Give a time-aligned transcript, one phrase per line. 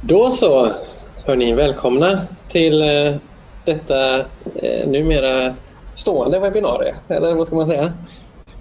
[0.00, 0.70] Då så,
[1.24, 3.14] hörni, välkomna till eh,
[3.64, 4.18] detta
[4.54, 5.54] eh, numera
[5.94, 7.92] stående webbinarie, eller vad ska man säga,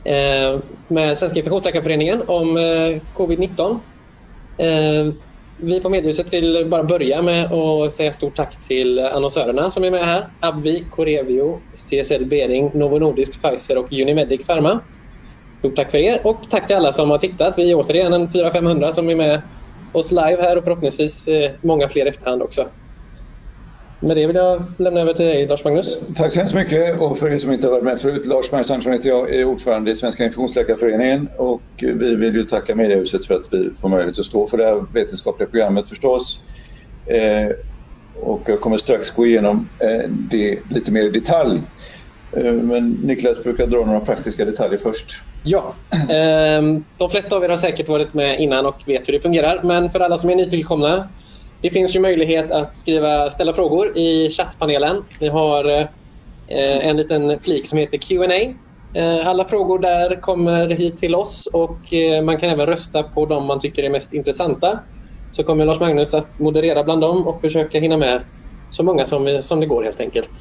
[0.04, 3.79] eh, med Svenska infektionsläkarföreningen om eh, covid-19.
[4.57, 5.13] Eh,
[5.57, 9.91] vi på Mediehuset vill bara börja med att säga stort tack till annonsörerna som är
[9.91, 10.27] med här.
[10.39, 14.79] Abvi, Corevio, CSL Bering, Novo Nordisk, Pfizer och Unimedic Pharma.
[15.60, 17.58] Stort tack för er och tack till alla som har tittat.
[17.58, 19.41] Vi är återigen en 400-500 som är med
[19.91, 22.66] oss live här och förhoppningsvis eh, många fler efterhand också.
[23.99, 25.98] Med det vill jag lämna över till dig, Lars-Magnus.
[26.16, 26.99] Tack så hemskt mycket.
[26.99, 29.91] Och för er som inte har varit med förut, Lars-Magnus Andersson heter jag, är ordförande
[29.91, 34.26] i Svenska infektionsläkarföreningen och vi vill ju tacka Mediehuset för att vi får möjlighet att
[34.26, 36.40] stå för det här vetenskapliga programmet förstås.
[37.05, 37.55] Eh,
[38.22, 41.62] och jag kommer strax gå igenom eh, det lite mer i detalj.
[42.35, 45.21] Eh, men Niklas brukar dra några praktiska detaljer först.
[45.43, 45.73] Ja,
[46.09, 49.60] ehm, de flesta av er har säkert varit med innan och vet hur det fungerar.
[49.63, 51.07] Men för alla som är nytillkomna
[51.62, 55.04] det finns ju möjlighet att skriva, ställa frågor i chattpanelen.
[55.20, 55.87] Vi har eh,
[56.87, 58.54] en liten flik som heter Q&A.
[58.99, 61.77] Eh, alla frågor där kommer hit till oss och
[62.23, 64.79] man kan även rösta på de man tycker är mest intressanta.
[65.31, 68.22] Så kommer Lars Magnus att moderera bland dem och försöka hinna med
[68.69, 70.31] så många som, som det går helt enkelt.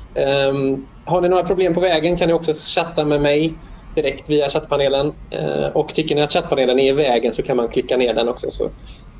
[0.50, 3.52] Um, har ni några problem på vägen kan ni också chatta med mig
[3.94, 5.06] direkt via chattpanelen.
[5.06, 8.28] Uh, och tycker ni att chattpanelen är i vägen så kan man klicka ner den
[8.28, 8.70] också så,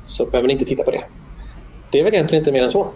[0.03, 1.01] så behöver ni inte titta på det
[1.95, 2.87] det är väl egentligen inte mer än så.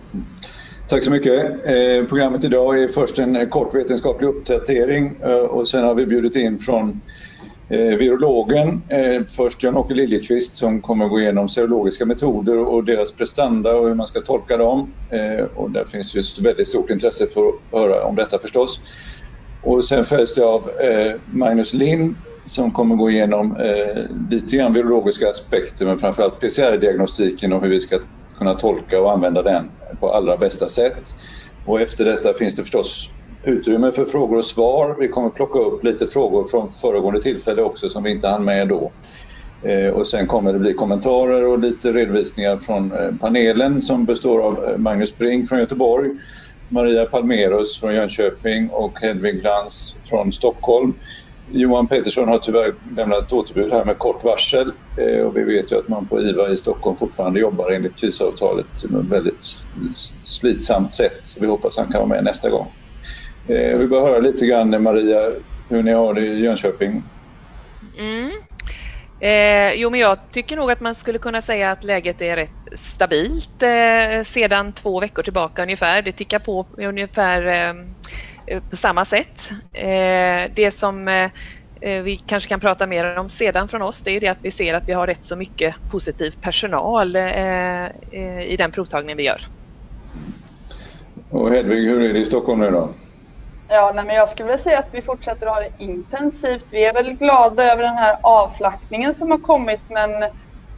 [0.88, 1.44] Tack så mycket.
[1.66, 6.36] Eh, programmet idag är först en kort vetenskaplig uppdatering eh, och sen har vi bjudit
[6.36, 7.02] in från
[7.70, 13.76] eh, virologen, eh, först Jan-Åke Liljeqvist som kommer gå igenom serologiska metoder och deras prestanda
[13.76, 14.92] och hur man ska tolka dem.
[15.10, 18.80] Eh, och där finns ju ett väldigt stort intresse för att höra om detta förstås.
[19.62, 24.74] Och sen följs det av eh, Magnus Lind som kommer gå igenom eh, lite grann
[24.74, 28.00] virologiska aspekter men framförallt PCR-diagnostiken och hur vi ska
[28.38, 31.16] kunna tolka och använda den på allra bästa sätt.
[31.66, 33.10] Och efter detta finns det förstås
[33.44, 34.96] utrymme för frågor och svar.
[35.00, 38.68] Vi kommer plocka upp lite frågor från föregående tillfälle också som vi inte hann med
[38.68, 38.92] då.
[39.64, 44.42] Eh, och sen kommer det bli kommentarer och lite redovisningar från eh, panelen som består
[44.42, 46.10] av eh, Magnus Brink från Göteborg,
[46.70, 50.94] Maria Palmerus från Jönköping och Hedvig Glans från Stockholm.
[51.52, 54.72] Johan Petersson har tyvärr lämnat återbud här med kort varsel
[55.26, 59.00] och vi vet ju att man på IVA i Stockholm fortfarande jobbar enligt krisavtalet på
[59.00, 59.42] ett väldigt
[60.24, 61.22] slitsamt sätt.
[61.24, 62.68] Så vi hoppas han kan vara med nästa gång.
[63.50, 65.32] Eh, vi bara höra lite grann Maria
[65.70, 67.04] hur ni har det i Jönköping.
[67.98, 68.32] Mm.
[69.20, 72.52] Eh, jo, men jag tycker nog att man skulle kunna säga att läget är rätt
[72.76, 76.02] stabilt eh, sedan två veckor tillbaka ungefär.
[76.02, 77.74] Det tickar på ungefär eh,
[78.50, 79.52] Eh, på samma sätt.
[79.74, 81.30] Eh, det som
[81.82, 84.74] vi kanske kan prata mer om sedan från oss det är det att vi ser
[84.74, 87.16] att vi har rätt så mycket positiv personal
[88.46, 89.42] i den provtagning vi gör.
[91.30, 92.90] Och Hedvig, hur är det i Stockholm nu då?
[93.72, 96.66] Ja, nej, men jag skulle vilja säga att vi fortsätter att ha det intensivt.
[96.72, 100.10] Vi är väl glada över den här avflackningen som har kommit men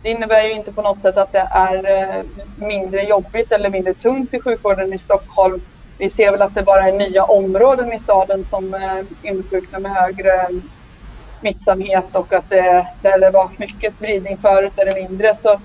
[0.01, 2.23] det innebär ju inte på något sätt att det är eh,
[2.57, 5.61] mindre jobbigt eller mindre tungt i sjukvården i Stockholm
[5.97, 9.91] vi ser väl att det bara är nya områden i staden som eh, insjuknar med
[9.91, 10.49] högre eh,
[11.39, 15.35] smittsamhet och att det, där det var mycket spridning förut är det mindre.
[15.35, 15.61] Så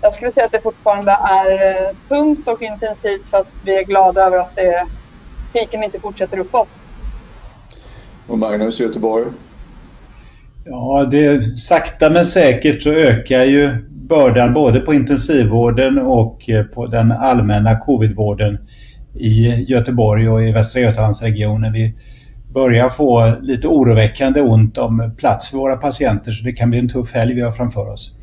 [0.00, 4.38] jag skulle säga att det fortfarande är tungt och intensivt fast vi är glada över
[4.38, 4.86] att det,
[5.52, 6.68] piken inte fortsätter uppåt.
[8.26, 9.24] Och Magnus, Göteborg?
[10.64, 16.86] Ja, det, sakta men säkert så ökar ju bördan både på intensivvården och eh, på
[16.86, 18.58] den allmänna covidvården
[19.14, 21.72] i Göteborg och i Västra Götalandsregionen.
[21.72, 21.94] Vi
[22.54, 26.88] börjar få lite oroväckande ont om plats för våra patienter så det kan bli en
[26.88, 28.14] tuff helg vi har framför oss.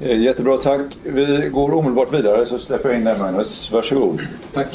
[0.00, 0.80] Eh, jättebra, tack.
[1.04, 3.72] Vi går omedelbart vidare så släpper jag in dig Magnus.
[3.72, 4.20] Varsågod.
[4.54, 4.68] Tack.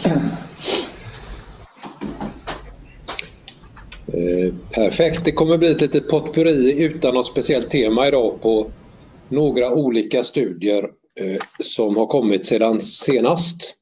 [4.13, 5.25] Eh, perfekt.
[5.25, 8.72] Det kommer bli ett litet potpurri utan något speciellt tema idag på
[9.29, 13.76] några olika studier eh, som har kommit sedan senast.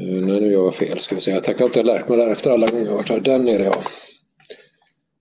[0.00, 1.40] Eh, nej, nu gör jag fel ska vi säga.
[1.60, 3.20] jag att jag lärt mig det efter alla gånger jag varit här.
[3.20, 3.82] Den är det ja.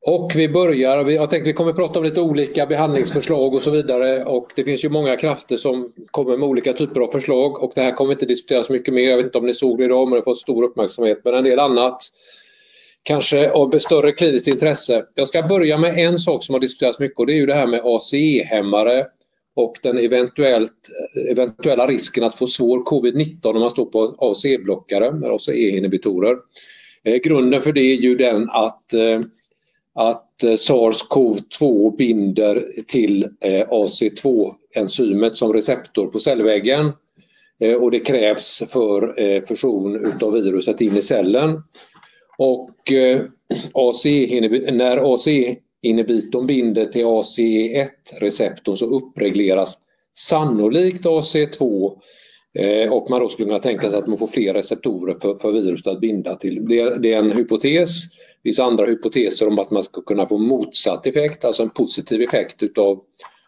[0.10, 4.24] Och vi börjar, jag tänkte vi kommer prata om lite olika behandlingsförslag och så vidare
[4.24, 7.82] och det finns ju många krafter som kommer med olika typer av förslag och det
[7.82, 9.10] här kommer inte diskuteras mycket mer.
[9.10, 11.34] Jag vet inte om ni såg det idag men det har fått stor uppmärksamhet men
[11.34, 11.98] en del annat
[13.04, 15.06] kanske av större kliniskt intresse.
[15.16, 17.56] Jag ska börja med en sak som har diskuterats mycket och det är ju det
[17.56, 19.06] här med ACE-hämmare
[19.56, 20.90] och den eventuellt,
[21.30, 26.36] eventuella risken att få svår covid-19 om man står på AC-blockare, alltså E-inhibitorer.
[27.04, 29.20] Eh, grunden för det är ju den att, eh,
[29.98, 36.92] att eh, SARS-CoV-2 binder till eh, AC2-enzymet som receptor på cellväggen
[37.62, 41.62] eh, och det krävs för fusion utav viruset in i cellen.
[42.38, 42.76] Och
[44.72, 49.78] när ACE-inhibitorn binder till ACE1-receptorn så uppregleras
[50.18, 51.92] sannolikt AC2
[52.90, 55.88] och man då skulle kunna tänka sig att man får fler receptorer för, för viruset
[55.88, 56.66] att binda till.
[56.68, 58.04] Det, det är en hypotes.
[58.44, 62.64] Finns andra hypoteser om att man ska kunna få motsatt effekt, alltså en positiv effekt
[62.64, 63.02] utav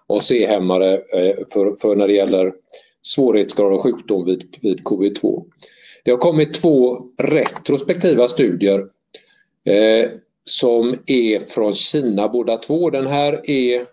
[0.08, 2.54] AC-hämmare eh, för, för när det gäller
[3.02, 5.46] svårighetsgrad av sjukdom vid, vid covid-2.
[6.04, 8.86] Det har kommit två retrospektiva studier
[9.66, 10.10] eh,
[10.44, 12.90] som är från Kina båda två.
[12.90, 13.86] Den här är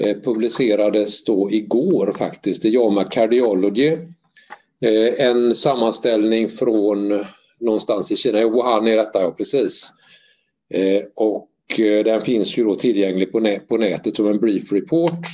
[0.00, 3.98] eh, publicerades då igår faktiskt i JAMA Cardiology
[4.84, 7.24] Eh, en sammanställning från
[7.60, 9.92] någonstans i Kina, Wuhan är detta ja precis.
[10.70, 11.50] Eh, och
[11.80, 15.26] eh, den finns ju då tillgänglig på, nä på nätet som en brief report.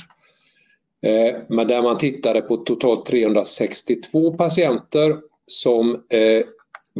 [1.03, 6.03] Eh, men där man tittade på totalt 362 patienter som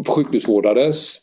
[0.08, 1.18] sjukhusvårdades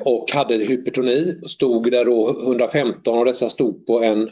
[0.00, 1.40] och hade hypertoni.
[1.46, 4.30] Stod där då 115 av dessa stod på en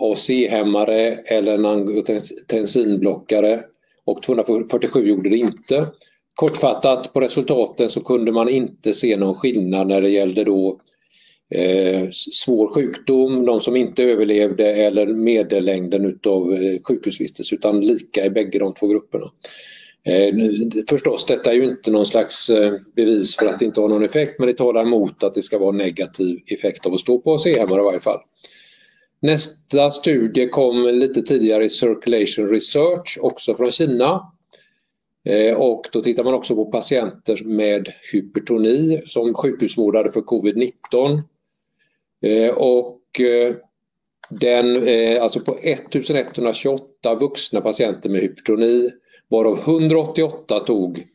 [0.00, 3.64] AC-hämmare eller en angiotensinblockare
[4.04, 5.86] och 247 gjorde det inte.
[6.40, 10.80] Kortfattat på resultaten så kunde man inte se någon skillnad när det gällde då
[11.54, 18.30] eh, svår sjukdom, de som inte överlevde eller medellängden utav eh, sjukhusvistelse utan lika i
[18.30, 19.30] bägge de två grupperna.
[20.04, 20.34] Eh,
[20.88, 24.04] förstås, detta är ju inte någon slags eh, bevis för att det inte har någon
[24.04, 27.34] effekt men det talar emot att det ska vara negativ effekt av att stå på
[27.34, 28.20] AC-hämmare i varje fall.
[29.22, 34.32] Nästa studie kom lite tidigare i Circulation Research, också från Kina.
[35.24, 41.22] Eh, och då tittar man också på patienter med hypertoni som sjukhusvårdade för covid-19.
[42.22, 43.54] Eh, och eh,
[44.30, 44.88] den,
[45.22, 48.90] alltså på 1128 vuxna patienter med hypertoni
[49.28, 51.06] varav 188 tog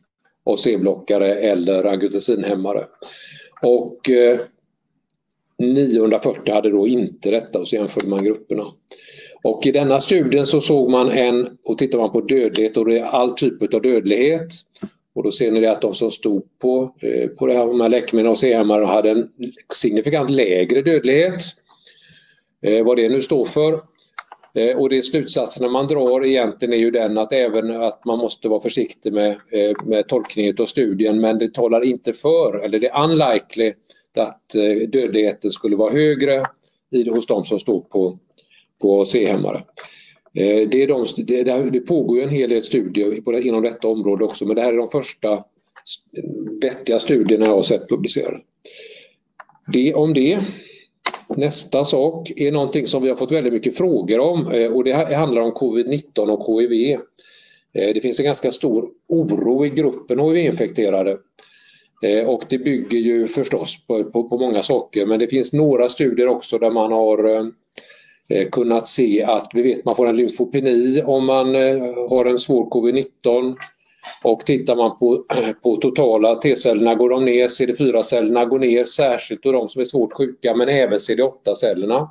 [0.44, 2.84] AC-blockare eller angiotensinhämmare.
[3.62, 4.00] Och
[5.58, 8.64] 940 hade då inte detta och så jämförde man grupperna.
[9.46, 12.98] Och i denna studien så såg man en, och tittar man på dödlighet och det
[12.98, 14.48] är all typ av dödlighet.
[15.14, 17.88] Och då ser ni att de som stod på, eh, på det här, de här
[17.88, 19.28] läkemedlen och CMR hade en
[19.74, 21.40] signifikant lägre dödlighet.
[22.62, 23.72] Eh, vad det nu står för.
[24.54, 28.48] Eh, och det slutsatserna man drar egentligen är ju den att även att man måste
[28.48, 32.88] vara försiktig med, eh, med tolkningen av studien men det talar inte för, eller det
[32.88, 33.72] är unlikely
[34.18, 36.42] att eh, dödligheten skulle vara högre
[37.14, 38.18] hos de som står på,
[38.82, 39.62] på C-hämmare.
[40.36, 44.46] Eh, det, är de, det, det pågår en hel del studier inom detta område också
[44.46, 45.44] men det här är de första
[46.62, 48.40] vettiga studierna jag har sett publicerade.
[49.72, 50.38] Det om det.
[51.36, 54.92] Nästa sak är någonting som vi har fått väldigt mycket frågor om eh, och det
[54.92, 56.92] handlar om covid-19 och HIV.
[57.74, 61.16] Eh, det finns en ganska stor oro i gruppen HIV-infekterade
[62.26, 66.28] och det bygger ju förstås på, på, på, många saker men det finns några studier
[66.28, 67.52] också där man har
[68.28, 72.38] Eh, kunnat se att vi vet man får en lymfopeni om man eh, har en
[72.38, 73.56] svår covid-19
[74.24, 75.24] och tittar man på,
[75.62, 80.12] på totala T-cellerna går de ner, CD4-cellerna går ner särskilt då de som är svårt
[80.12, 82.10] sjuka men även CD8-cellerna.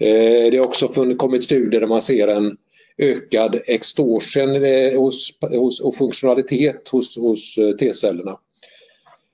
[0.00, 2.56] Eh, det har också kommit studier där man ser en
[2.98, 4.64] ökad extorsion
[4.96, 8.38] hos, hos, och funktionalitet hos, hos T-cellerna.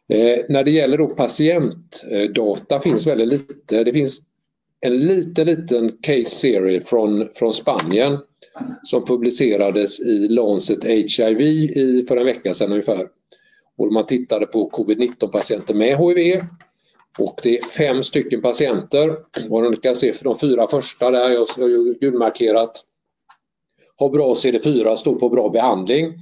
[0.08, 3.84] Eh, när det gäller då patientdata finns väldigt lite.
[3.84, 4.20] Det finns
[4.86, 8.18] en liten, liten case serie från, från Spanien
[8.82, 13.08] som publicerades i Lancet HIV i, för en vecka sedan ungefär.
[13.78, 16.40] Och man tittade på covid-19 patienter med HIV
[17.18, 19.16] och det är fem stycken patienter
[19.50, 22.84] och ni kan se för de fyra första där, jag har gulmarkerat,
[23.96, 26.12] har bra CD4, står på bra behandling.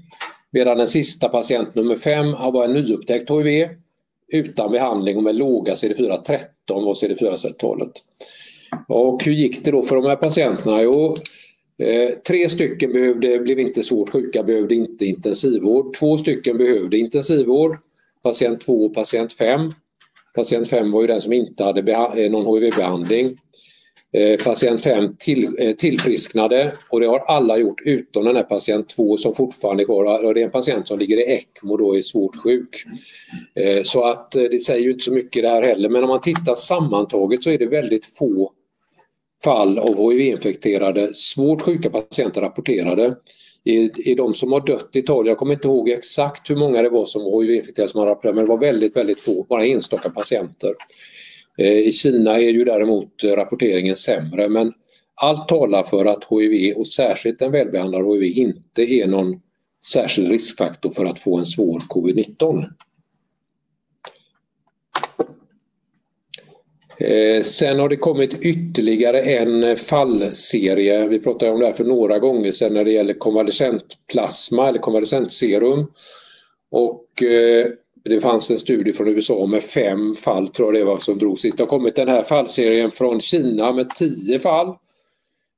[0.53, 3.69] Medan den sista patient nummer fem har varit en nyupptäckt HIV
[4.29, 7.93] utan behandling och med låga CD4 13 var CD4-celltalet.
[8.89, 10.83] Och hur gick det då för de här patienterna?
[10.83, 11.17] Jo,
[11.83, 15.95] eh, tre stycken behövde, blev inte svårt sjuka, behövde inte intensivvård.
[15.95, 17.77] Två stycken behövde intensivvård,
[18.23, 19.73] patient 2 och patient 5.
[20.35, 23.37] Patient 5 var ju den som inte hade eh, någon HIV-behandling.
[24.13, 28.89] Eh, patient 5 till, eh, tillfrisknade och det har alla gjort utom den här patient
[28.89, 30.25] 2 som fortfarande är kvar.
[30.25, 32.85] Och det är en patient som ligger i ECMO och då är svårt sjuk.
[33.55, 36.09] Eh, så att eh, det säger ju inte så mycket det här heller men om
[36.09, 38.53] man tittar sammantaget så är det väldigt få
[39.45, 43.17] fall av HIV-infekterade svårt sjuka patienter rapporterade.
[43.65, 46.83] I, I de som har dött i Italien, jag kommer inte ihåg exakt hur många
[46.83, 49.67] det var som var HIV-infekterade som har rapporterat men det var väldigt, väldigt få, bara
[49.67, 50.75] enstaka patienter.
[51.59, 54.73] Eh, I Kina är ju däremot eh, rapporteringen sämre men
[55.15, 59.41] allt talar för att HIV och särskilt en välbehandlad HIV inte är någon
[59.85, 62.65] särskild riskfaktor för att få en svår covid-19.
[67.01, 71.09] Eh, sen har det kommit ytterligare en eh, fallserie.
[71.09, 75.87] Vi pratade om det här för några gånger sedan när det gäller konvalescentplasma eller konvalescentserum.
[76.71, 77.67] Och eh,
[78.05, 81.39] det fanns en studie från USA med fem fall tror jag det var som drog
[81.39, 81.57] sist.
[81.57, 84.75] Det har kommit den här fallserien från Kina med tio fall.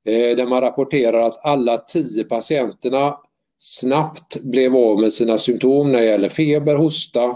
[0.05, 3.17] Där man rapporterar att alla tio patienterna
[3.57, 7.35] snabbt blev av med sina symptom när det gäller feber, hosta,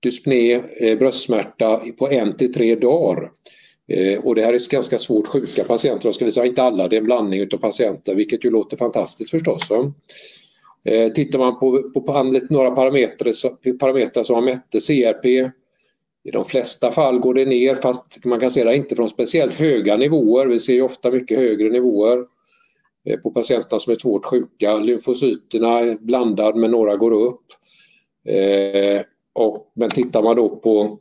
[0.00, 3.30] dyspné, eh, bröstsmärta på en till tre dagar.
[3.88, 6.96] Eh, och det här är ganska svårt sjuka patienter, jag ska säga inte alla, det
[6.96, 9.68] är en blandning av patienter vilket ju låter fantastiskt förstås.
[10.84, 15.50] Eh, tittar man på, på, på några parametrar, parametrar som man mätte, CRP,
[16.24, 19.54] i de flesta fall går det ner fast man kan se det inte från speciellt
[19.54, 20.46] höga nivåer.
[20.46, 22.24] Vi ser ofta mycket högre nivåer
[23.06, 24.78] eh, på patienterna som är svårt sjuka.
[24.78, 27.44] Lymfocyterna är blandad men några går upp.
[28.28, 29.02] Eh,
[29.38, 30.98] och, men tittar man då på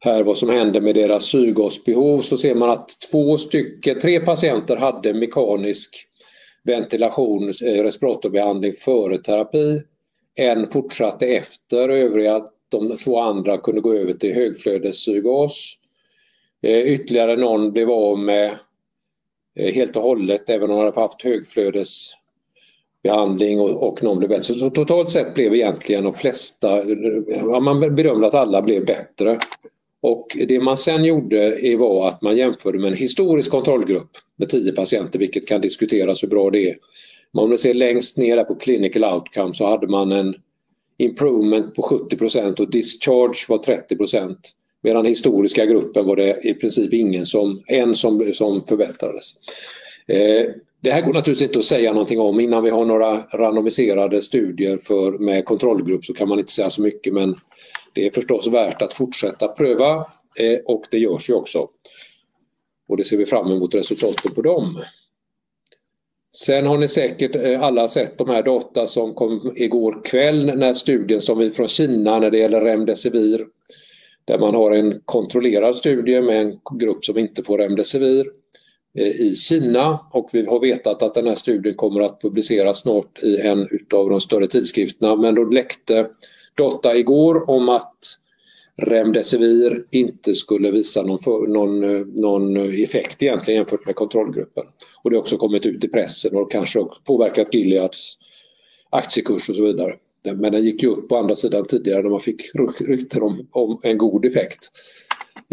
[0.00, 4.76] här vad som händer med deras syrgasbehov så ser man att två stycken, tre patienter
[4.76, 6.08] hade mekanisk
[6.64, 9.82] ventilation, eh, respiratorbehandling före terapi.
[10.34, 15.72] En fortsatte efter, övriga, de två andra kunde gå över till högflödessyrgas.
[16.62, 18.58] Eh, ytterligare någon blev av med
[19.56, 22.10] eh, helt och hållet även om de hade haft högflödes
[23.04, 24.54] behandling och, och någon blev bättre.
[24.54, 26.82] Så totalt sett blev egentligen de flesta,
[27.28, 29.38] ja, man bedömde att alla blev bättre.
[30.02, 34.72] Och det man sen gjorde var att man jämförde med en historisk kontrollgrupp med 10
[34.72, 36.76] patienter, vilket kan diskuteras hur bra det är.
[37.32, 40.34] Om man ser längst ner på clinical outcome så hade man en
[40.98, 44.36] improvement på 70% och discharge var 30%
[44.84, 49.34] Medan historiska gruppen var det i princip ingen som, en som, som förbättrades.
[50.06, 50.46] Eh,
[50.84, 54.78] det här går naturligtvis inte att säga någonting om innan vi har några randomiserade studier
[54.78, 57.34] för, med kontrollgrupp så kan man inte säga så mycket men
[57.92, 60.06] det är förstås värt att fortsätta pröva
[60.38, 61.68] eh, och det görs ju också.
[62.88, 64.80] Och det ser vi fram emot resultaten på dem.
[66.34, 70.74] Sen har ni säkert eh, alla sett de här data som kom igår kväll när
[70.74, 73.46] studien som vi från Kina när det gäller Remdesivir
[74.24, 78.43] där man har en kontrollerad studie med en grupp som inte får Remdesivir
[78.98, 83.18] Eh, i Kina och vi har vetat att den här studien kommer att publiceras snart
[83.22, 86.06] i en av de större tidskrifterna men då läckte
[86.54, 87.98] data igår om att
[88.76, 94.64] Remdesivir inte skulle visa någon, för, någon, eh, någon eh, effekt egentligen jämfört med kontrollgruppen.
[95.02, 98.18] Och det har också kommit ut i pressen och kanske också påverkat Gileads
[98.90, 99.96] aktiekurs och så vidare.
[100.24, 102.42] Men den gick ju upp på andra sidan tidigare när man fick
[102.80, 104.70] rykten om, om en god effekt.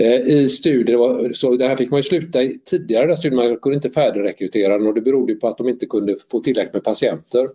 [0.01, 1.33] Eh, I studier.
[1.33, 4.77] Så där här fick man ju sluta i tidigare där studier, man kunde inte färdigrekrytera
[4.77, 7.47] den och det berodde på att de inte kunde få tillräckligt med patienter.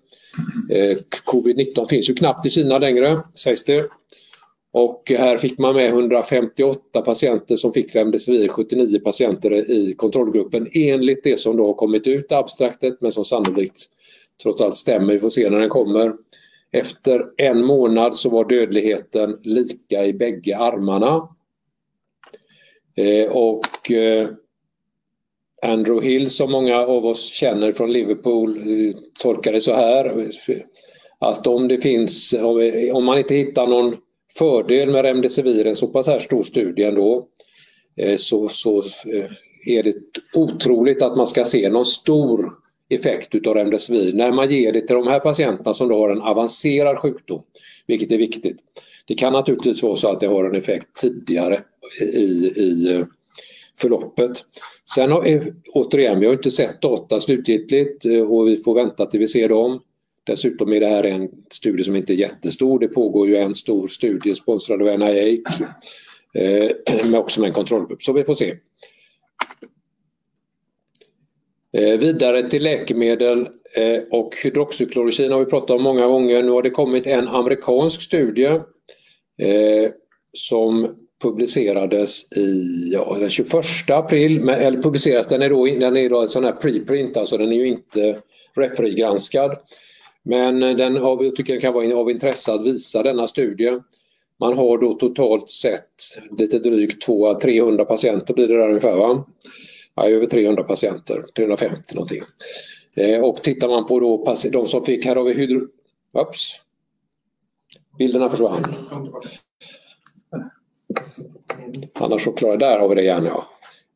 [0.72, 0.96] Eh,
[1.32, 3.84] Covid-19 finns ju knappt i Kina längre sägs det.
[4.72, 11.24] Och här fick man med 158 patienter som fick Remdesivir, 79 patienter i kontrollgruppen enligt
[11.24, 13.82] det som då har kommit ut abstraktet men som sannolikt
[14.42, 16.12] trots allt stämmer, vi får se när den kommer.
[16.72, 21.35] Efter en månad så var dödligheten lika i bägge armarna
[22.96, 24.28] Eh, och eh,
[25.62, 30.30] Andrew Hill som många av oss känner från Liverpool eh, tolkar det så här
[31.18, 32.34] att om det finns,
[32.92, 33.96] om man inte hittar någon
[34.38, 37.28] fördel med Remdesivir, en så pass här stor studie ändå,
[37.96, 39.24] eh, så, så eh,
[39.66, 39.94] är det
[40.34, 42.52] otroligt att man ska se någon stor
[42.88, 46.22] effekt utav Remdesivir när man ger det till de här patienterna som då har en
[46.22, 47.42] avancerad sjukdom,
[47.86, 48.56] vilket är viktigt.
[49.06, 51.60] Det kan naturligtvis vara så att det har en effekt tidigare
[52.00, 53.04] i, i
[53.80, 54.44] förloppet.
[54.94, 55.42] Sen har,
[55.74, 59.48] återigen, vi har inte sett data slutgiltigt eh, och vi får vänta till vi ser
[59.48, 59.80] dem.
[60.24, 62.78] Dessutom är det här en studie som inte är jättestor.
[62.78, 65.40] Det pågår ju en stor studie sponsrad av NIH
[66.34, 66.70] eh,
[67.04, 68.54] men också med en kontrollgrupp, så vi får se.
[71.72, 73.48] Eh, vidare till läkemedel
[74.10, 76.42] och hydroxyklorokin har vi pratat om många gånger.
[76.42, 78.60] Nu har det kommit en amerikansk studie
[79.38, 79.90] eh,
[80.32, 83.54] som publicerades i ja, den 21
[83.88, 84.40] april.
[84.40, 87.52] Men, eller publiceras, den är då, den är då en sån här preprint, alltså den
[87.52, 88.18] är ju inte
[88.56, 89.56] referigranskad.
[90.22, 93.80] Men eh, den har, jag tycker det kan vara av intresse att visa denna studie.
[94.40, 95.90] Man har då totalt sett
[96.38, 99.24] lite drygt 200-300 patienter blir det där ungefär va?
[99.94, 102.22] Ja, över 300 patienter, 350 någonting.
[102.96, 105.60] Eh, och tittar man på då de som fick, här har vi hydro...
[106.18, 106.60] Ups.
[107.98, 108.64] Bilderna försvann.
[111.94, 113.28] Annars så klarar där har vi det gärna.
[113.28, 113.44] Ja.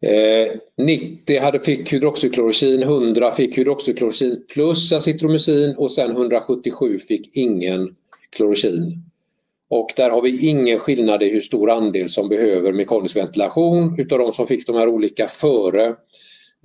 [0.03, 7.97] Eh, 90 hade, fick hydroxyklorokin, 100 fick hydroxyklorokin plus acitromycin och sen 177 fick ingen
[8.31, 9.03] klorokin.
[9.69, 14.19] Och där har vi ingen skillnad i hur stor andel som behöver mekanisk ventilation utav
[14.19, 15.87] de som fick de här olika före.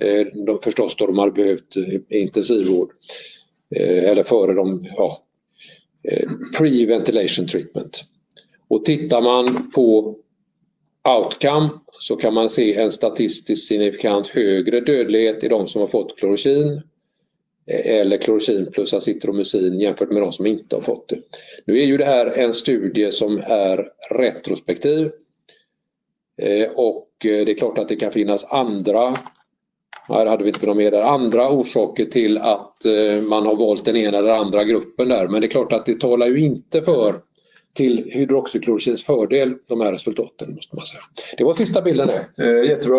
[0.01, 2.89] Eh, de, förstås då de har behövt eh, intensivvård.
[3.75, 5.23] Eh, eller före de, ja,
[6.03, 8.03] eh, pre-ventilation treatment.
[8.67, 10.15] Och tittar man på
[11.09, 11.69] outcome
[11.99, 16.81] så kan man se en statistiskt signifikant högre dödlighet i de som har fått klorokin
[17.67, 21.19] eh, eller klorokin plus acitromycin jämfört med de som inte har fått det.
[21.65, 25.11] Nu är ju det här en studie som är retrospektiv
[26.41, 29.15] eh, och eh, det är klart att det kan finnas andra
[30.07, 31.01] här hade vi inte några mer där.
[31.01, 32.77] Andra orsaker till att
[33.29, 35.99] man har valt den ena eller andra gruppen där men det är klart att det
[35.99, 37.15] talar ju inte för
[37.75, 40.55] till hydroxyklorokins fördel, de här resultaten.
[40.55, 41.01] måste man säga.
[41.37, 42.47] Det var sista bilden där.
[42.47, 42.97] Eh, jättebra.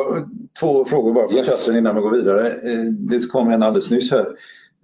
[0.61, 1.51] Två frågor bara från yes.
[1.51, 2.49] chatten innan vi går vidare.
[2.49, 4.27] Eh, det kom en alldeles nyss här.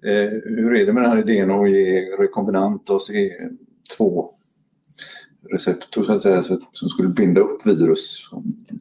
[0.06, 3.00] Eh, hur är det med den här idén att ge rekombinant och
[3.99, 4.28] C2
[5.50, 8.28] receptor så att säga, som skulle binda upp virus?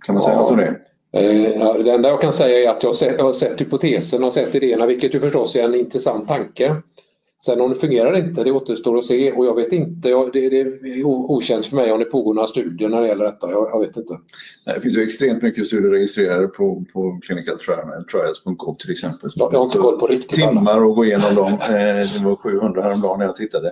[0.05, 0.41] Kan man säga ja.
[0.41, 0.79] något om det?
[1.13, 4.23] Eh, det enda jag kan säga är att jag har sett, jag har sett hypotesen
[4.23, 6.75] och sett idéerna vilket ju förstås är en intressant tanke.
[7.45, 10.49] Sen om det fungerar inte, det återstår att se och jag vet inte, jag, det,
[10.49, 13.51] det, är okänt för mig om det pågår några studier när det gäller detta.
[13.51, 14.17] Jag, jag vet inte.
[14.65, 19.29] Det finns ju extremt mycket studier registrerade på, på clinicaltrials.gov till exempel.
[19.35, 21.53] Jag har inte koll på riktigt Timmar att gå igenom dem.
[21.53, 23.67] Eh, det var 700 häromdagen när jag tittade.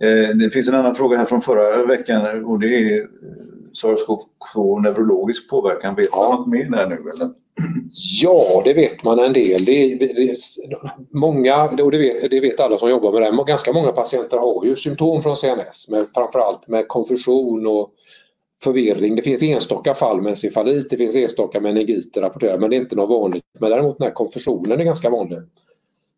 [0.00, 3.06] Eh, det finns en annan fråga här från förra veckan och det är
[3.72, 5.94] SARS-CoV-2 neurologisk påverkan.
[5.94, 6.94] Vet man något mer där nu?
[6.94, 7.30] Eller?
[8.22, 9.64] Ja, det vet man en del.
[9.64, 10.36] Det det
[11.10, 13.44] många, och det vet, det vet, alla som jobbar med det, här.
[13.44, 17.90] ganska många patienter har ju symptom från CNS, med, framförallt med konfusion och
[18.62, 19.16] förvirring.
[19.16, 22.96] Det finns enstaka fall med encefalit, det finns enstaka meningiter rapporterade, men det är inte
[22.96, 23.44] något vanligt.
[23.58, 25.38] Men däremot den här konfusionen är ganska vanlig.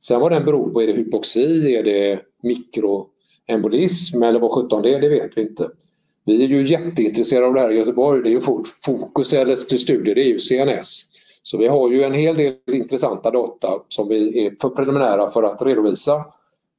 [0.04, 4.94] Sen vad den beror på, är det hypoxi, är det mikroembolism eller vad sjutton det
[4.94, 5.70] är, det vet vi inte.
[6.26, 8.22] Vi är ju jätteintresserade av det här i Göteborg.
[8.22, 8.40] Det är ju
[8.84, 11.02] fokus eller till studier, det är ju CNS.
[11.42, 15.42] Så vi har ju en hel del intressanta data som vi är för preliminära för
[15.42, 16.24] att redovisa.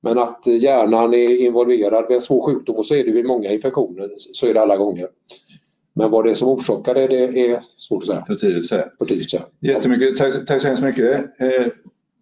[0.01, 3.51] Men att hjärnan är involverad vid en svår sjukdom och så är det vid många
[3.51, 5.08] infektioner, så är det alla gånger.
[5.93, 8.25] Men vad det är som orsakar det, det är svårt att säga.
[8.25, 8.89] För tidigt att säga.
[8.99, 9.43] För tidigt att säga.
[9.62, 11.41] Jättemycket, tack, tack så hemskt mycket.
[11.41, 11.67] Eh,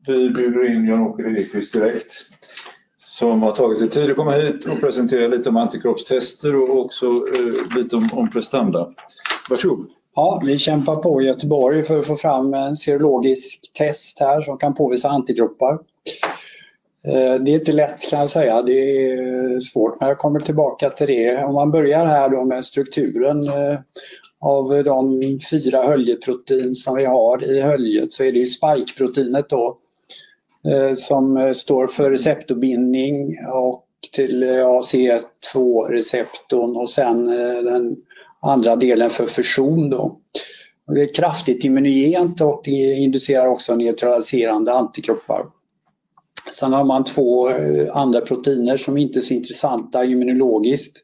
[0.08, 2.14] vi bjuder in Jan-Åke Liljeqvist direkt
[3.24, 7.06] som har tagit sig tid att komma hit och presentera lite om antikroppstester och också
[7.06, 8.90] eh, lite om, om prestanda.
[9.50, 9.86] Varsågod.
[10.16, 14.58] Ja, vi kämpar på i Göteborg för att få fram en serologisk test här som
[14.58, 15.74] kan påvisa antikroppar.
[17.08, 20.90] Eh, det är inte lätt kan jag säga, det är svårt men jag kommer tillbaka
[20.90, 21.44] till det.
[21.44, 23.80] Om man börjar här då med strukturen eh,
[24.42, 29.78] av de fyra höljeprotein som vi har i höljet så är det ju spikeproteinet då
[29.78, 29.83] Eh,
[30.68, 37.26] Eh, som eh, står för receptorbindning och till eh, AC2-receptorn och sen
[37.66, 37.96] den
[38.42, 39.90] andra delen för fusion.
[39.90, 40.20] Då.
[40.88, 45.46] Det är kraftigt immunogent och det inducerar också neutraliserande antikroppar.
[46.52, 47.50] Sen har man två
[47.94, 51.04] andra proteiner som inte är så intressanta immunologiskt.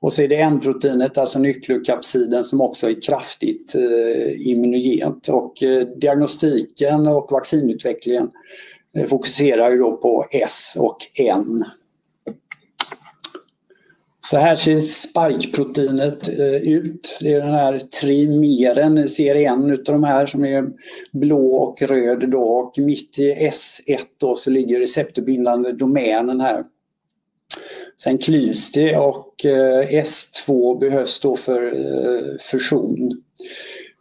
[0.00, 5.28] Och så är det N-proteinet, alltså nukleokapsiden, som också är kraftigt eh, immunogent.
[5.28, 8.30] Och eh, diagnostiken och vaccinutvecklingen
[8.96, 11.60] Eh, fokuserar ju då på S och N.
[14.20, 17.18] Så här ser spikeproteinet eh, ut.
[17.20, 20.64] Det är den här trimeren, ni ser en utav de här som är
[21.12, 26.64] blå och röd då och mitt i S1 då så ligger receptorbindande domänen här.
[28.02, 31.72] Sen klyvs det och eh, S2 behövs då för
[32.38, 33.22] fusion.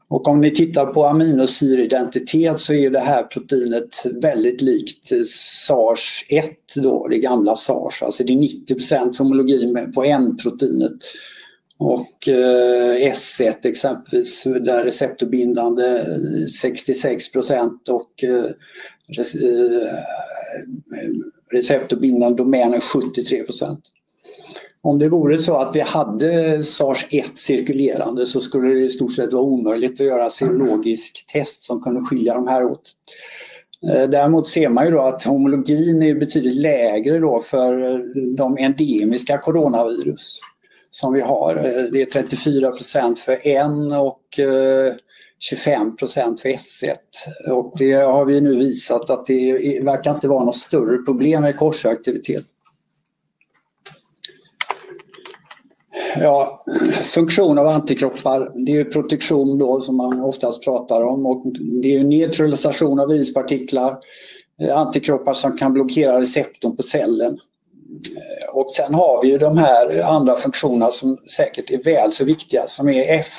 [0.09, 7.07] Och om ni tittar på aminosyridentitet så är det här proteinet väldigt likt SARS-1 då,
[7.07, 8.03] det gamla SARS.
[8.03, 10.97] Alltså det är 90% homologi på N-proteinet.
[11.79, 16.05] Och eh, S1 exempelvis, där receptorbindande
[16.63, 18.45] 66% och eh,
[19.15, 19.65] eh
[21.51, 23.43] receptorbindande domänen 73
[24.81, 29.33] om det vore så att vi hade SARS-1 cirkulerande så skulle det i stort sett
[29.33, 32.93] vara omöjligt att göra serologisk test som kunde skilja de här åt.
[33.83, 37.99] Eh, däremot ser man ju då att homologin är betydligt lägre då för eh,
[38.37, 40.39] de endemiska coronavirus
[40.89, 41.55] som vi har.
[41.55, 44.21] Eh, det är 34% för N och
[45.39, 46.07] 25 eh,
[46.41, 46.95] för S1.
[47.51, 51.57] Och det har vi nu visat att det verkar inte vara något större problem med
[51.57, 52.45] korsaktivitet.
[56.19, 56.63] Ja,
[57.03, 61.43] funktion av antikroppar, det är ju protektion då som man oftast pratar om och
[61.83, 63.97] det är neutralisation av viruspartiklar,
[64.61, 67.33] eh, antikroppar som kan blockera receptorn på cellen.
[68.15, 72.25] Eh, och sen har vi ju de här andra funktionerna som säkert är väl så
[72.25, 73.33] viktiga som är F,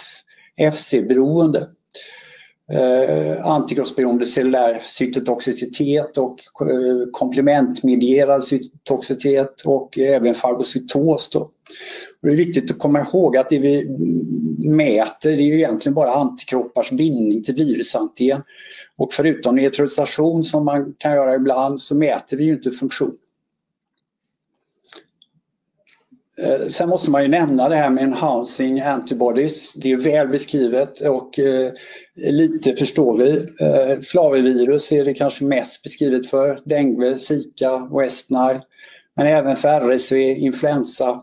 [0.72, 1.66] FC-beroende.
[2.72, 11.30] Eh, antikroppsberoende cellulär cytotoxicitet och eh, komplementmedierad cytotoxicitet och eh, även fagocytos.
[11.30, 11.50] Då.
[12.22, 13.88] Det är viktigt att komma ihåg att det vi
[14.68, 18.42] mäter det är egentligen bara antikroppars bindning till virusantigen.
[18.96, 23.16] Och förutom neutralisation som man kan göra ibland så mäter vi ju inte funktion.
[26.42, 29.74] Eh, sen måste man ju nämna det här med enhancing antibodies.
[29.74, 31.72] Det är väl beskrivet och eh,
[32.14, 33.30] lite förstår vi.
[33.60, 36.60] Eh, flavivirus är det kanske mest beskrivet för.
[36.64, 38.60] Dengue, Zika, West Nile.
[39.16, 41.22] Men även för RSV, influensa.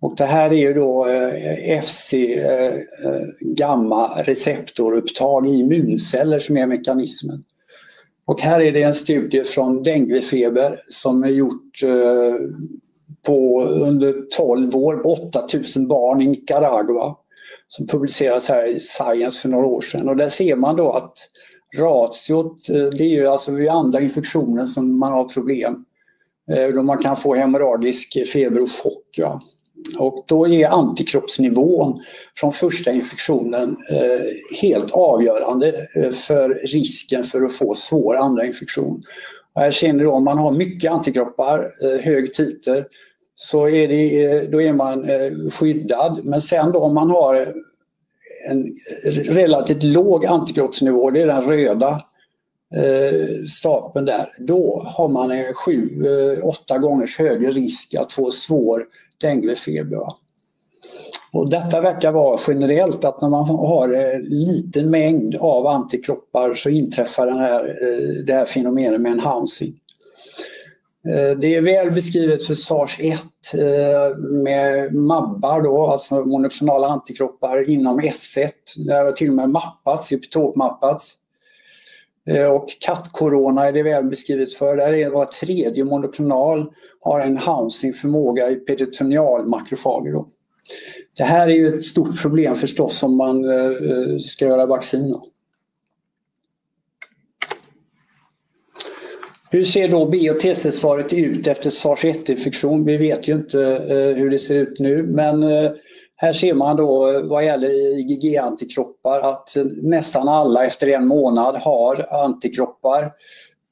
[0.00, 6.56] Och det här är ju då eh, FC, eh, eh, gamma receptorupptag i immunceller som
[6.56, 7.40] är mekanismen.
[8.24, 11.80] Och här är det en studie från denguefeber som är gjort
[13.26, 17.16] på, under 12 år på 8000 barn i Nicaragua
[17.66, 20.08] som publicerades här i Science för några år sedan.
[20.08, 21.14] Och där ser man då att
[21.78, 25.84] ratiot, det är ju alltså vid andra infektioner som man har problem.
[26.74, 29.06] Då man kan få hemorragisk feber och chock.
[29.16, 29.40] Ja.
[29.98, 32.00] Och då är antikroppsnivån
[32.36, 39.02] från första infektionen eh, helt avgörande eh, för risken för att få svår andra infektion.
[39.54, 42.86] Och här ser ni då om man har mycket antikroppar, eh, hög titer,
[43.34, 46.20] så är, det, eh, då är man eh, skyddad.
[46.24, 47.54] Men sen då om man har
[48.50, 48.74] en
[49.24, 52.02] relativt låg antikroppsnivå, det är den röda
[52.76, 58.30] eh, stapeln där, då har man en sju, eh, åtta gångers högre risk att få
[58.30, 58.84] svår
[59.22, 60.06] denguefeber.
[61.32, 66.68] Och detta verkar vara generellt att när man har en liten mängd av antikroppar så
[66.70, 69.74] inträffar den här, eh, det här fenomenet med en housing.
[71.08, 73.18] Eh, det är väl beskrivet för SARS-1
[74.42, 78.50] med mabbar då, alltså monoklonala antikroppar inom S1.
[78.76, 81.16] Det har till och med mappats, epitopmappats.
[82.26, 84.76] Eh, och kattkorona är det väl beskrivet för.
[84.76, 90.24] Där är var tredje monoklonal har en housing-förmåga i peritonealmakrofager.
[91.16, 95.14] Det här är ju ett stort problem förstås om man eh, ska göra vaccin.
[99.50, 102.84] Hur ser då B och T-cellsvaret ut efter SARS-1-infektion?
[102.84, 105.42] Vi vet ju inte eh, hur det ser ut nu men
[106.22, 112.06] här ser man då eh, vad gäller IgG-antikroppar att nästan alla efter en månad har
[112.24, 113.12] antikroppar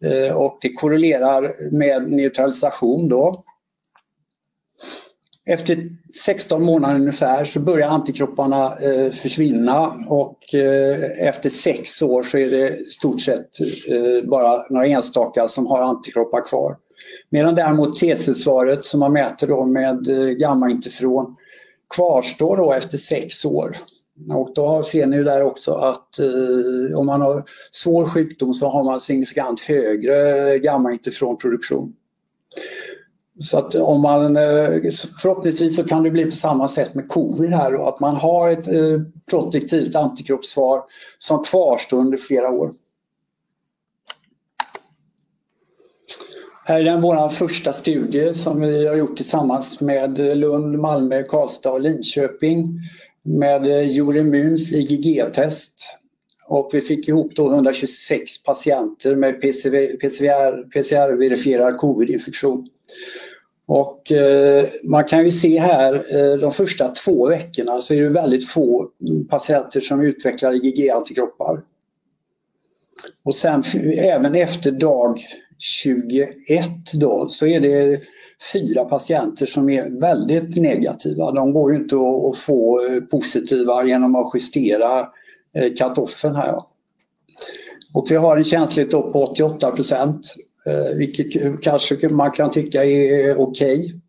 [0.04, 3.44] eh, och det korrelerar med neutralisation då.
[5.46, 5.88] Efter
[6.24, 10.38] 16 månader ungefär så börjar antikropparna eh, försvinna och
[11.18, 13.48] efter sex år så är det stort sett
[14.24, 16.76] bara några enstaka som har antikroppar kvar.
[17.30, 20.06] Medan däremot T-cellsvaret som man mäter då med
[20.38, 21.36] gammainterferon
[21.94, 23.76] kvarstår då efter sex år.
[24.34, 28.84] Och då ser ni där också att eh, om man har svår sjukdom så har
[28.84, 31.92] man signifikant högre gamma-interferonproduktion.
[33.38, 34.80] Så att om man, eh,
[35.22, 38.50] förhoppningsvis så kan det bli på samma sätt med covid här och att man har
[38.50, 39.00] ett eh,
[39.30, 40.82] protektivt antikroppssvar
[41.18, 42.70] som kvarstår under flera år.
[46.70, 51.70] Här är den vår första studie som vi har gjort tillsammans med Lund, Malmö, Karlstad
[51.70, 52.78] och Linköping
[53.22, 55.74] med Euroimmuns IgG-test.
[56.48, 62.68] Och vi fick ihop då 126 patienter med PCR-verifierad covid-infektion.
[63.66, 68.08] Och eh, man kan ju se här eh, de första två veckorna så är det
[68.08, 68.88] väldigt få
[69.30, 71.62] patienter som utvecklar IgG-antikroppar.
[73.22, 73.62] Och sen
[73.98, 75.20] även efter dag
[75.60, 78.00] 21 då så är det
[78.52, 81.32] fyra patienter som är väldigt negativa.
[81.32, 85.00] De går ju inte att få eh, positiva genom att justera
[85.54, 86.62] eh, katoffen cut-offen här.
[87.94, 90.34] Och vi har en känslighet på 88 procent
[90.66, 93.78] eh, vilket kanske man kan tycka är okej.
[93.78, 94.00] Okay.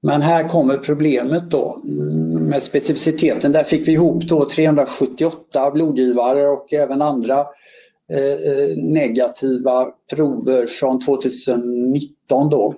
[0.00, 3.52] Men här kommer problemet då mm, med specificiteten.
[3.52, 7.46] Där fick vi ihop då 378 blodgivare och även andra eh,
[8.12, 12.74] Eh, eh, negativa prover från 2019 då.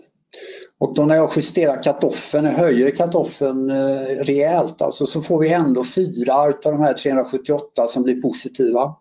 [0.78, 5.84] Och då när jag justerar katoffen, höjer katoffen eh, rejält, alltså, så får vi ändå
[5.84, 8.96] fyra av de här 378 som blir positiva.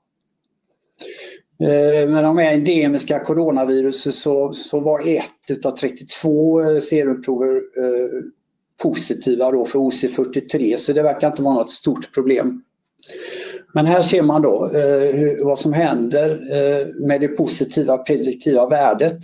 [1.63, 8.09] Eh, med de endemiska coronaviruset så, så var ett utav 32 eh, serumprover eh,
[8.83, 12.63] positiva då för OC43 så det verkar inte vara något stort problem.
[13.73, 18.69] Men här ser man då eh, hur, vad som händer eh, med det positiva prediktiva
[18.69, 19.19] värdet.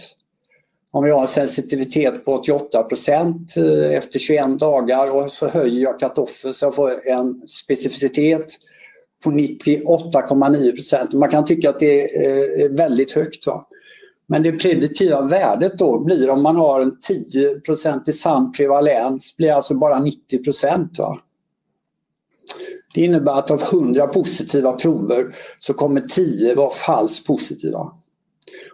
[0.92, 5.82] Om vi har en sensitivitet på 88 procent eh, efter 21 dagar och så höjer
[5.82, 8.46] jag cut-offen så jag får en specificitet
[9.24, 11.14] på 98,9 procent.
[11.14, 13.48] Man kan tycka att det eh, är väldigt högt.
[13.48, 13.68] Va?
[14.28, 19.52] Men det prediktiva värdet då blir om man har en 10% i sann prevalens blir
[19.52, 21.00] alltså bara 90 procent.
[22.96, 27.92] Det innebär att av 100 positiva prover så kommer 10 vara falskt positiva.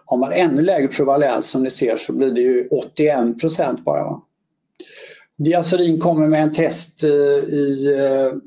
[0.05, 4.03] Har man ännu lägre prevalens som ni ser så blir det ju 81 procent bara.
[4.03, 4.21] Va?
[5.37, 8.37] Diacerin kommer med en test eh, i eh,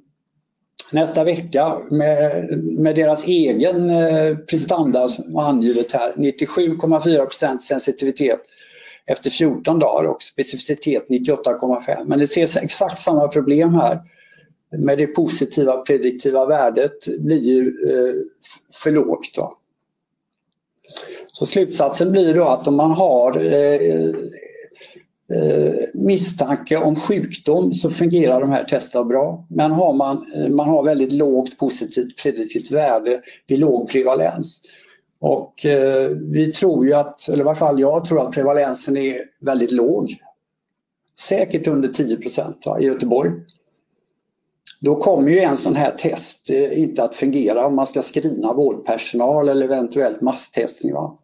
[0.90, 6.12] nästa vecka med, med deras egen eh, prestanda som angivet här.
[6.16, 8.40] 97,4% sensitivitet
[9.06, 12.04] efter 14 dagar och specificitet 98,5.
[12.06, 14.00] Men det ser exakt samma problem här.
[14.78, 18.14] Med det positiva prediktiva värdet blir ju eh,
[18.82, 19.34] för lågt.
[19.36, 19.56] Då.
[21.32, 24.14] Så slutsatsen blir då att om man har eh,
[25.32, 29.46] eh, misstanke om sjukdom så fungerar de här testerna bra.
[29.48, 34.60] Men har man, eh, man har väldigt lågt positivt prediktivt värde vid låg prevalens.
[35.20, 39.20] Och eh, vi tror ju att, eller i varje fall jag tror att prevalensen är
[39.40, 40.16] väldigt låg.
[41.18, 43.30] Säkert under 10 procent i Göteborg.
[44.84, 48.52] Då kommer ju en sån här test eh, inte att fungera om man ska screena
[48.52, 50.94] vårdpersonal eller eventuellt masstestning.
[50.94, 51.18] Va?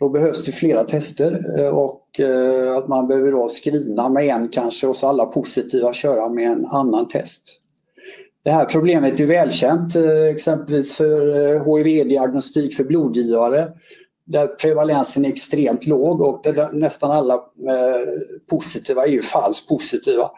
[0.00, 4.48] Då behövs det flera tester eh, och eh, att man behöver då screena med en
[4.48, 7.60] kanske och så alla positiva köra med en annan test.
[8.44, 9.96] Det här problemet är välkänt
[10.30, 13.68] exempelvis för HIV-diagnostik för blodgivare
[14.24, 17.40] där prevalensen är extremt låg och nästan alla
[18.50, 20.30] positiva är ju falskt positiva.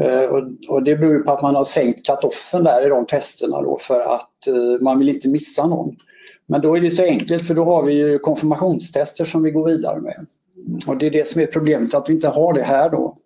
[0.00, 0.24] Eh,
[0.68, 4.00] och, det beror på att man har sänkt cut-offen där i de testerna då för
[4.00, 5.96] att eh, man vill inte missa någon.
[6.46, 9.66] Men då är det så enkelt för då har vi ju konfirmationstester som vi går
[9.68, 10.26] vidare med.
[10.86, 13.16] Och det är det som är problemet, att vi inte har det här då.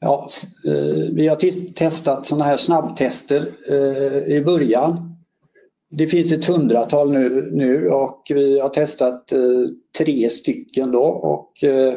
[0.00, 0.28] Ja,
[0.66, 5.16] eh, vi har testat sådana här snabbtester eh, i början.
[5.90, 9.40] Det finns ett hundratal nu, nu och vi har testat eh,
[9.98, 11.94] tre stycken då och Eh,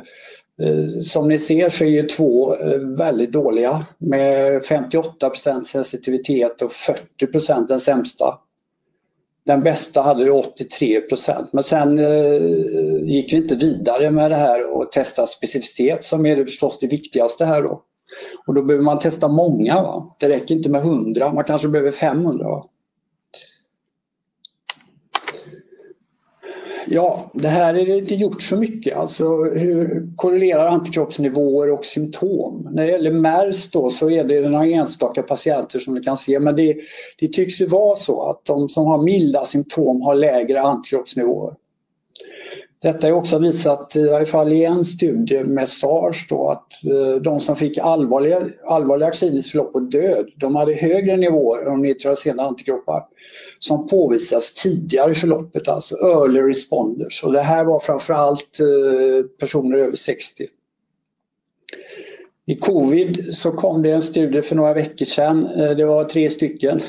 [0.61, 6.71] Eh, som ni ser så är ju två eh, väldigt dåliga med 58% sensitivitet och
[6.71, 8.39] 40 den sämsta.
[9.45, 12.41] Den bästa hade 83% men sen eh,
[13.03, 16.87] gick vi inte vidare med det här och testa specificitet som är det förstås det
[16.87, 17.81] viktigaste här då.
[18.47, 19.81] Och då behöver man testa många.
[19.81, 20.15] Va?
[20.19, 22.49] Det räcker inte med 100, man kanske behöver 500.
[22.49, 22.63] Va?
[26.93, 28.97] Ja, det här är det inte gjort så mycket.
[28.97, 32.69] Alltså hur korrelerar antikroppsnivåer och symptom?
[32.71, 36.39] När det gäller MERS då så är det några enstaka patienter som du kan se
[36.39, 36.75] men det,
[37.19, 41.53] det tycks ju vara så att de som har milda symptom har lägre antikroppsnivåer.
[42.83, 47.21] Detta är också visat i varje fall i en studie med SARS då att eh,
[47.21, 52.43] de som fick allvarliga, allvarliga kliniskt förlopp och död de hade högre nivåer av neutraliserande
[52.43, 53.03] antikroppar
[53.59, 57.23] som påvisas tidigare i förloppet, alltså early responders.
[57.23, 60.47] Och det här var framförallt eh, personer över 60.
[62.45, 66.29] I covid så kom det en studie för några veckor sedan, eh, det var tre
[66.29, 66.81] stycken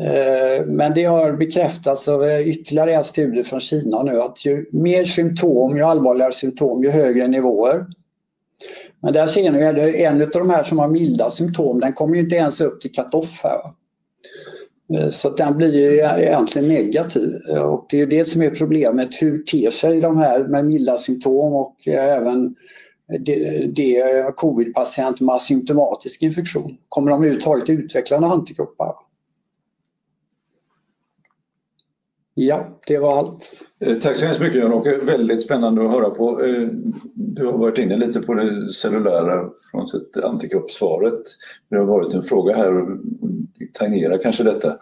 [0.00, 4.66] Eh, men det har bekräftats av eh, ytterligare en studie från Kina nu att ju
[4.72, 7.86] mer symptom, ju allvarligare symptom, ju högre nivåer.
[9.02, 12.14] Men där ser ni att en av de här som har milda symptom den kommer
[12.14, 13.60] ju inte ens upp till cut-off här.
[14.94, 19.22] Eh, så den blir ju egentligen negativ och det är det som är problemet.
[19.22, 22.54] Hur ter sig de här med milda symptom och även
[23.18, 26.76] det, det covid-patient med asymptomatisk infektion?
[26.88, 28.94] Kommer de överhuvudtaget utveckla några antikroppar?
[32.34, 33.52] Ja, det var allt.
[33.80, 34.94] Eh, tack så hemskt mycket Jan-Åke.
[34.94, 36.44] Eh, väldigt spännande att höra på.
[36.44, 36.68] Eh,
[37.14, 39.88] du har varit inne lite på det cellulära från
[40.24, 41.22] antikroppssvaret.
[41.70, 42.98] Det har varit en fråga här och
[43.72, 44.76] tangerar kanske detta.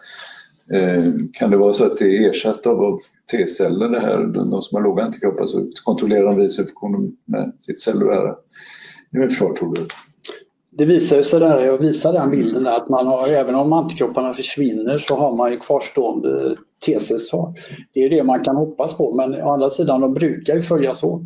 [1.33, 2.97] Kan det vara så att det är ersatt av
[3.31, 8.35] T-celler det här, de som har låga antikroppar så kontrollerar de virusinfektionen med sitt cellulära
[9.13, 9.81] immunförsvar tror du?
[10.79, 14.33] Det visar sig där, jag visar den bilden där, att man har, även om antikropparna
[14.33, 17.53] försvinner så har man ju kvarstående T-cellsvar.
[17.93, 21.03] Det är det man kan hoppas på men å andra sidan de brukar ju följas
[21.03, 21.21] åt.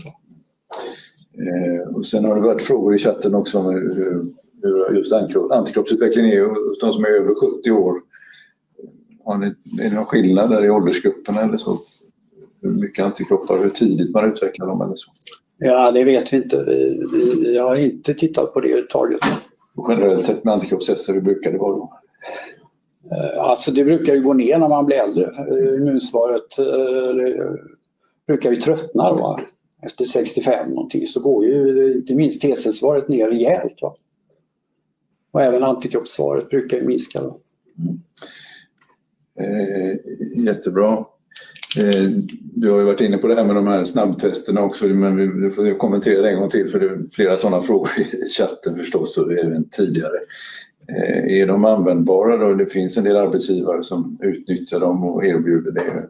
[1.33, 4.25] Eh, och sen har det varit frågor i chatten också om hur,
[4.61, 5.13] hur just
[5.51, 7.97] antikroppsutvecklingen är hos de som är över 70 år.
[9.25, 9.45] har ni,
[9.85, 11.77] är det någon skillnad där i åldersgrupperna eller så?
[12.61, 15.11] Hur mycket antikroppar, hur tidigt man utvecklar dem eller så?
[15.65, 16.63] Ja, det vet vi inte.
[16.67, 19.19] Vi, vi, vi har inte tittat på det överhuvudtaget.
[19.89, 21.93] Generellt sett med antikroppstester, hur brukar det vara då?
[23.11, 25.25] Eh, alltså det brukar ju gå ner när man blir äldre.
[25.25, 27.51] Eh, immunsvaret eh,
[28.27, 29.39] brukar ju tröttna då.
[29.81, 33.81] Efter 65 någonting så går ju inte minst T-cellsvaret ner rejält.
[33.81, 33.95] Va?
[35.31, 37.21] Och även antikroppssvaret brukar ju minska.
[37.21, 37.37] Då.
[37.77, 37.99] Mm.
[39.39, 39.97] Eh,
[40.45, 41.05] jättebra.
[41.77, 42.09] Eh,
[42.55, 45.49] du har ju varit inne på det här med de här snabbtesterna också men vi,
[45.49, 49.17] får kommentera det en gång till för det är flera sådana frågor i chatten förstås
[49.17, 50.17] och även tidigare.
[50.87, 52.53] Eh, är de användbara då?
[52.53, 56.07] Det finns en del arbetsgivare som utnyttjar dem och erbjuder det.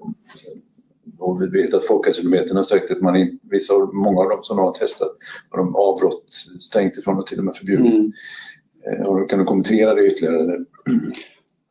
[1.19, 4.71] Och vi vet att Folkhälsomyndigheten har sagt att man vissa, många av dem som har
[4.71, 5.12] testat
[5.49, 6.23] har de avrått
[6.60, 7.93] strängt ifrån och till och med förbjudit.
[7.93, 9.02] Mm.
[9.02, 10.65] Eh, kan du kommentera det ytterligare?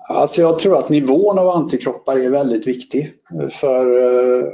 [0.08, 3.12] Alltså jag tror att nivån av antikroppar är väldigt viktig.
[3.40, 4.44] Eh, för eh,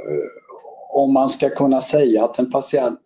[0.95, 2.99] om man ska kunna säga att en patient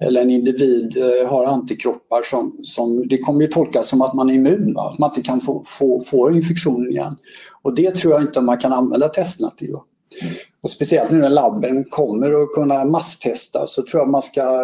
[0.00, 4.30] eller en individ eh, har antikroppar som, som det kommer ju tolkas som att man
[4.30, 4.90] är immun, va?
[4.92, 7.16] att man inte kan få, få, få infektionen igen.
[7.62, 9.72] Och det tror jag inte man kan använda testerna till.
[9.72, 9.82] Va?
[10.62, 14.60] Och speciellt nu när labben kommer att kunna masstesta så tror jag man ska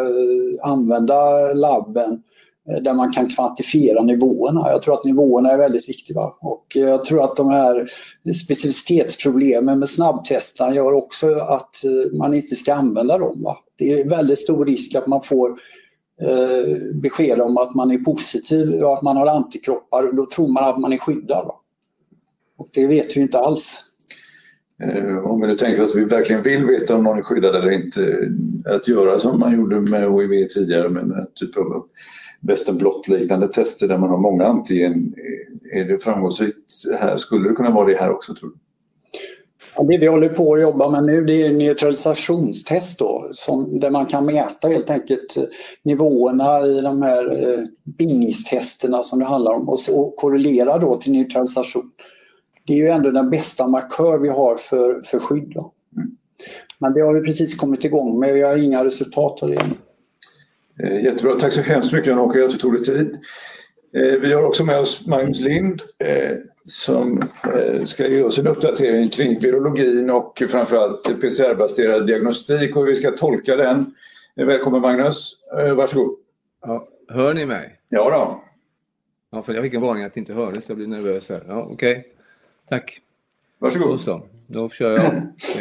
[0.62, 2.18] använda labben Eh,
[2.68, 4.60] Eh, där man kan kvantifiera nivåerna.
[4.70, 6.20] Jag tror att nivåerna är väldigt viktiga.
[6.40, 7.86] Och jag tror att de här
[8.44, 13.42] specificitetsproblemen med snabbtesterna gör också att eh, man inte ska använda dem.
[13.42, 13.56] Va?
[13.76, 15.50] Det är väldigt stor risk att man får
[16.22, 20.12] eh, besked om att man är positiv och att man har antikroppar.
[20.12, 21.46] Då tror man att man är skyddad.
[21.46, 21.54] Va?
[22.58, 23.82] Och det vet vi inte alls.
[24.82, 27.70] Eh, om vi nu tänker att vi verkligen vill veta om någon är skyddad eller
[27.70, 28.28] inte,
[28.66, 31.84] att göra som man gjorde med HIV tidigare med den typ av
[32.42, 35.14] Western blott-liknande tester där man har många antigen.
[35.72, 37.16] Är det framgångsrikt här?
[37.16, 38.56] Skulle det kunna vara det här också tror du?
[39.76, 43.90] Ja, det vi håller på att jobba med nu det är neutralisationstest då, som, där
[43.90, 45.36] man kan mäta helt enkelt
[45.82, 47.64] nivåerna i de här eh,
[47.98, 51.90] bindningstesterna som det handlar om och, och korrelera då till neutralisation.
[52.66, 55.56] Det är ju ändå den bästa markör vi har för, för skydd.
[55.96, 56.16] Mm.
[56.78, 59.54] Men det har vi precis kommit igång med, vi har inga resultat av det.
[59.54, 59.62] Eh,
[60.90, 63.18] jättebra, tack så hemskt mycket Jan-Åke, du tog dig tid.
[63.96, 67.24] Eh, vi har också med oss Magnus Lind eh, som
[67.84, 73.10] ska ge oss en uppdatering kring virologin och framförallt PCR-baserad diagnostik och hur vi ska
[73.10, 73.94] tolka den.
[74.34, 75.36] Välkommen Magnus,
[75.76, 76.16] varsågod.
[76.62, 77.78] Ja, hör ni mig?
[77.88, 78.42] Ja då.
[79.30, 81.44] Ja, för jag fick en varning att det inte hördes, jag blir nervös här.
[81.48, 82.04] Ja, Okej, okay.
[82.68, 83.00] tack.
[83.58, 83.90] Varsågod.
[83.90, 85.06] Då så, då kör jag.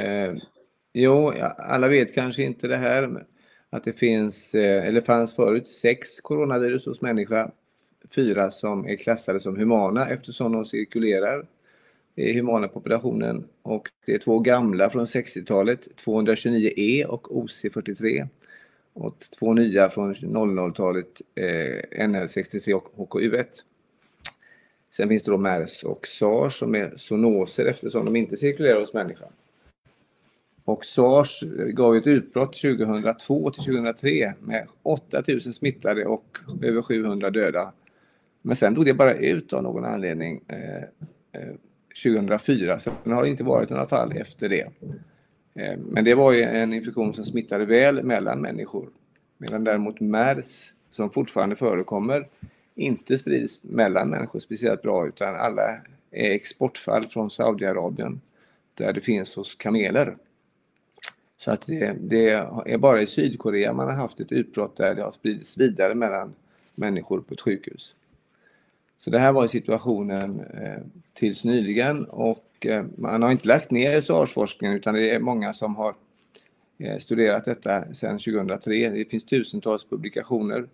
[0.06, 0.34] Eh,
[0.94, 3.26] jo, alla vet kanske inte det här,
[3.74, 7.52] att det finns, eh, eller fanns förut, sex coronavirus hos människa.
[8.16, 11.46] Fyra som är klassade som humana eftersom de cirkulerar
[12.16, 13.48] i humana populationen.
[13.62, 18.28] Och det är två gamla från 60-talet, 229E och OC43.
[18.94, 23.46] Och två nya från 00-talet, eh, NL63 och HKU1.
[24.90, 28.94] Sen finns det då MERS och SARS som är zoonoser eftersom de inte cirkulerar hos
[28.94, 29.32] människan.
[30.64, 31.44] Och SARS
[31.74, 37.72] gav ett utbrott 2002 till 2003 med 8000 smittade och över 700 döda.
[38.42, 40.84] Men sen dog det bara ut av någon anledning eh,
[41.42, 41.56] eh
[42.04, 42.80] 2004.
[42.80, 44.68] så det har inte varit några fall efter det.
[45.56, 48.90] Eh, men det var ju en infektion som smittade väl mellan människor.
[49.38, 52.28] Medan däremot MERS, som fortfarande förekommer,
[52.76, 58.22] inte sprids mellan människor speciellt bra utan alla är exportfall från Saudiarabien
[58.74, 60.18] där det finns hos kameler.
[61.44, 62.30] Så att det, det,
[62.66, 66.34] är bara i Sydkorea man har haft ett utbrott där det har spridits vidare mellan
[66.76, 67.96] människor på ett sjukhus.
[68.98, 70.82] Så det här var situationen eh,
[71.14, 75.76] tills nyligen och eh, man har inte lagt ner SARS-forskningen utan det är många som
[75.76, 75.96] har
[76.78, 78.90] eh, studerat detta sedan 2003.
[78.90, 80.68] Det finns tusentals publikationer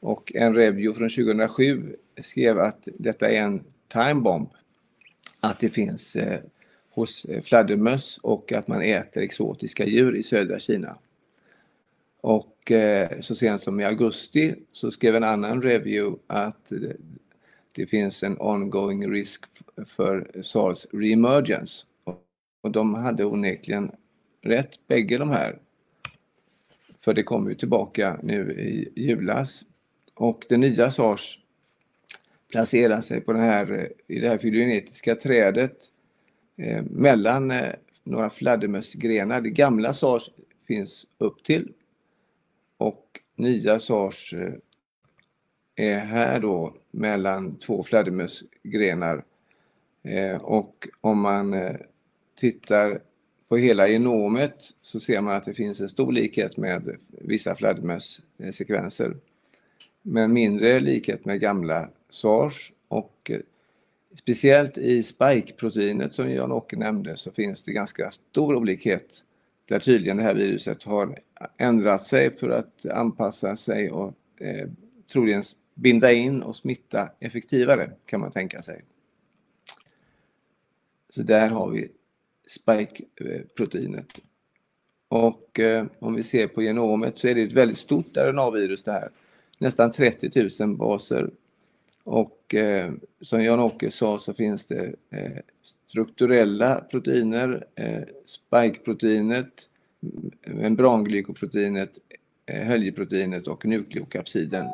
[0.00, 4.48] och en review från 2007 skrev att detta är en time bomb.
[5.40, 6.40] Att det finns eh,
[6.94, 10.98] hos eh, fladdermöss och att man äter exotiska djur i södra Kina.
[12.20, 16.72] Och eh, så sent som i augusti så skrev en annan review att
[17.74, 19.44] det finns en ongoing risk
[19.86, 21.86] för SARS reemergence.
[22.62, 23.90] Och de hade onekligen
[24.42, 25.58] rätt, bägge de här.
[27.00, 29.64] För det kom ju tillbaka nu i julas.
[30.14, 31.38] Och det nya SARS
[32.50, 35.91] placerar sig på det här, eh, i det här fylogenetiska trädet
[36.62, 37.72] eh, mellan eh,
[38.04, 39.40] några fladdermössgrenar.
[39.40, 40.30] Det gamla sars
[40.66, 41.72] finns upp till
[42.76, 44.54] och nya sars eh,
[45.76, 49.24] är här då mellan två fladdermössgrenar
[50.02, 51.76] eh, Och om man eh,
[52.34, 53.00] tittar
[53.48, 59.16] på hela genomet så ser man att det finns en stor likhet med vissa fladdermössekvenser.
[60.02, 63.30] Men mindre likhet med gamla SARS och
[64.14, 69.24] speciellt i spike-proteinet som Jan-Åke nämnde så finns det ganska stor olikhet
[69.68, 71.18] där tydligen det här viruset har
[71.56, 74.68] ändrat sig för att anpassa sig och eh,
[75.12, 75.42] troligen
[75.74, 78.84] binda in och smitta effektivare kan man tänka sig.
[81.10, 81.88] Så där har vi
[82.48, 84.20] spike-proteinet.
[85.08, 88.92] Och eh, om vi ser på genomet så är det ett väldigt stort RNA-virus det
[88.92, 89.10] här.
[89.58, 91.30] Nästan 30 000 baser.
[92.04, 95.38] Och eh, som Jan-Åke sa så finns det eh,
[95.86, 99.68] strukturella proteiner, eh, spike-proteinet,
[100.46, 101.98] membranglykoproteinet,
[102.46, 104.66] eh, höljeproteinet och nukleokapsiden.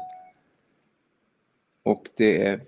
[1.82, 2.60] Och det är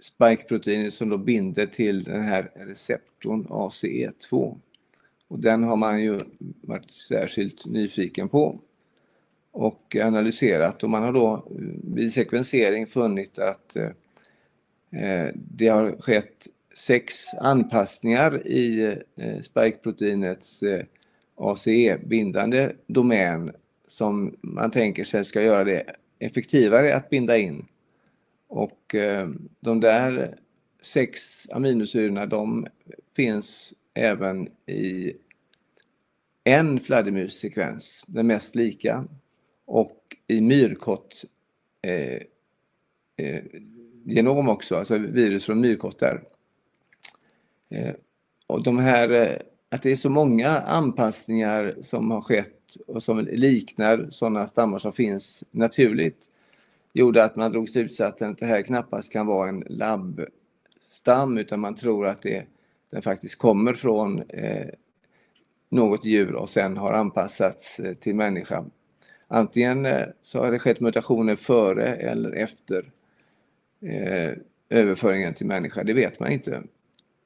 [0.00, 4.58] spike-proteinet som då binder till den här receptorn ACE2.
[5.28, 6.20] Och den har man ju
[6.60, 8.60] varit särskilt nyfiken på
[9.50, 11.44] och analyserat och man har då
[11.94, 13.90] vid sekvensering funnit att eh,
[14.90, 18.82] Eh, det har skett sex anpassningar i
[19.16, 20.84] eh, spikeproteinets eh,
[21.36, 23.52] ACE-bindande domän
[23.86, 25.84] som man tänker sig ska göra det
[26.18, 27.66] effektivare att binda in.
[28.48, 28.94] Och
[29.60, 30.38] de där
[30.80, 32.66] sex aminosyrorna de
[33.16, 35.12] finns även i
[36.44, 39.04] en fladdermussekvens, den mest lika,
[39.64, 41.24] och i myrkott
[41.82, 42.22] eh,
[43.16, 43.44] eh,
[44.04, 46.22] genom också, alltså virus från myrkottar.
[47.70, 47.94] Eh,
[48.46, 49.36] och de här, eh,
[49.70, 54.92] att det är så många anpassningar som har skett och som liknar sådana stammar som
[54.92, 56.30] finns naturligt
[56.92, 61.74] gjorde att man drog slutsatsen att det här knappast kan vara en labbstam utan man
[61.74, 62.46] tror att det,
[62.90, 64.68] den faktiskt kommer från eh,
[65.68, 68.64] något djur och sen har anpassats eh, till människa.
[69.28, 72.92] Antingen eh, så har det skett mutationer före eller efter
[73.80, 74.32] eh,
[74.68, 76.62] överföringen till människa, det vet man inte.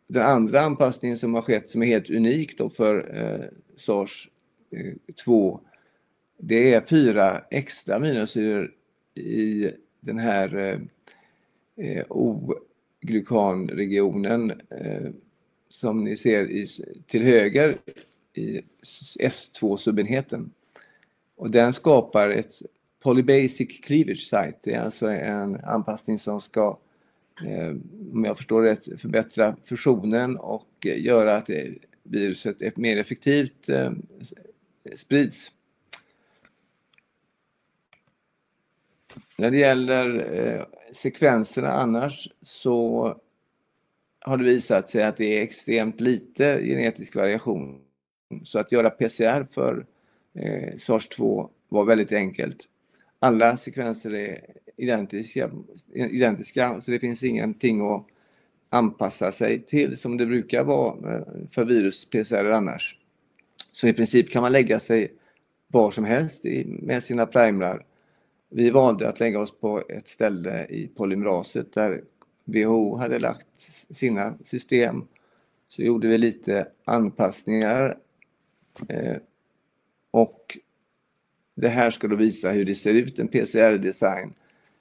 [0.07, 3.45] Den andra anpassningen som har skett som är helt unik då för eh,
[3.77, 5.59] SARS-2 eh,
[6.39, 8.75] det är fyra extra aminosyror
[9.15, 10.79] i den här eh,
[11.77, 15.11] eh O-glykanregionen eh,
[15.69, 16.67] som ni ser i,
[17.07, 17.79] till höger
[18.35, 18.63] i
[19.21, 20.51] S2-subenheten.
[21.37, 22.53] Och den skapar ett
[23.03, 24.59] Polybasic Cleavage Site.
[24.63, 26.79] Det är alltså en anpassning som ska,
[27.47, 27.77] eh,
[28.13, 31.73] om jag förstår rätt, förbättra fusionen och eh, göra att eh,
[32.03, 33.93] viruset mer effektivt eh,
[34.95, 35.53] sprids.
[39.39, 43.07] När det gäller eh, sekvenserna annars så
[44.21, 47.81] har det visat sig att det är extremt lite genetisk variation.
[48.45, 49.87] Så att göra PCR för
[50.35, 52.69] eh, SARS-2 var väldigt enkelt.
[53.25, 54.41] Alla sekvenser är
[54.77, 55.51] identiska,
[55.95, 58.07] identiska så det finns ingenting att
[58.69, 62.99] anpassa sig till som det brukar vara för virus-PCR annars.
[63.73, 65.13] Så i princip kan man lägga sig
[65.69, 67.85] var som helst med sina primrar
[68.55, 72.05] vi valde att lägga oss på ett ställe i polymeraset där
[72.45, 73.47] WHO hade lagt
[73.91, 75.05] sina system.
[75.69, 77.99] Så gjorde vi lite anpassningar
[78.89, 79.17] eh,
[80.11, 80.59] och
[81.55, 84.35] det här ska då visa hur det ser ut, en PCR-design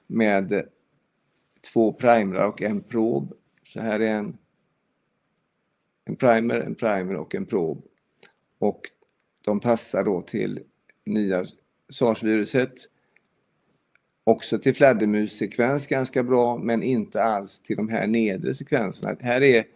[0.06, 0.66] med
[1.72, 3.32] två primrar och en prob.
[3.66, 4.38] Så här är en,
[6.04, 7.84] en primer, en primer och en prob.
[8.58, 8.80] Och
[9.44, 10.60] de passar då till
[11.04, 11.44] nya
[11.88, 12.88] SARS-viruset
[14.24, 19.16] också till fladdermussekvens ganska bra men inte alls till de här nedre sekvenserna.
[19.20, 19.66] Här är,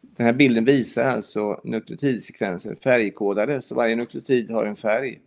[0.00, 5.20] den här bilden visar alltså nukleotidsekvenser färgkodade så varje nukleotid har en färg.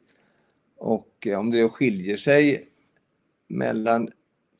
[0.79, 2.67] Och eh, om det skiljer sig
[3.47, 4.11] mellan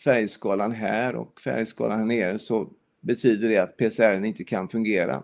[0.03, 2.69] färgskalan här och färgskalan här nere så
[3.01, 5.23] betyder det att PCR inte kan fungera.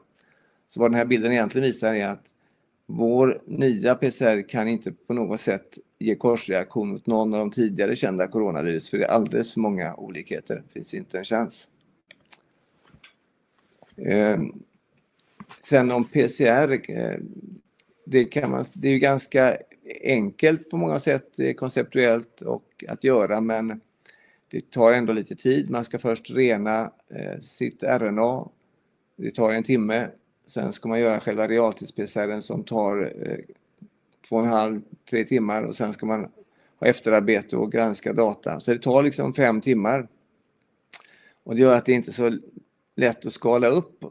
[0.68, 2.34] Så vad den här bilden egentligen visar är att
[2.86, 7.96] vår nya PCR kan inte på något sätt ge korsreaktion mot någon av de tidigare
[7.96, 10.64] kända coronavirus för det är alldeles för många olikheter.
[10.68, 11.68] Det finns inte en chans.
[13.98, 14.40] Eh,
[15.62, 17.20] sen om PCR, eh,
[18.06, 19.58] det, kan man, det är ju ganska
[20.04, 23.82] enkelt på många sätt eh, konceptuellt och att göra men
[24.52, 25.70] det tar ändå lite tid.
[25.70, 28.50] Man ska först rena eh, sitt RNA.
[29.18, 30.10] Det tar en timme
[30.48, 33.38] Sen ska man göra själva realtids-PCR som tar eh,
[34.30, 36.30] två och en halv, tre timmar och sen ska man
[36.80, 38.60] ha efterarbete och granska data.
[38.60, 40.08] Så det tar liksom fem timmar.
[41.44, 42.38] Och det gör att det inte är så
[42.96, 44.04] lätt att skala upp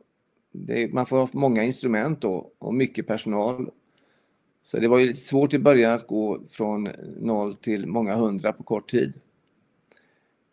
[0.52, 3.70] det, man får ha många instrument då och mycket personal.
[4.64, 6.88] Så det var ju svårt i början att gå från
[7.20, 9.12] noll till många hundra på kort tid.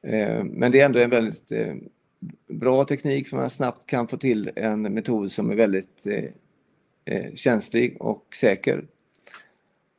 [0.04, 1.76] Eh, men det är ändå en väldigt eh,
[2.48, 6.08] bra teknik för man snabbt kan få till en metod som är väldigt
[7.06, 8.86] eh, känslig och säker.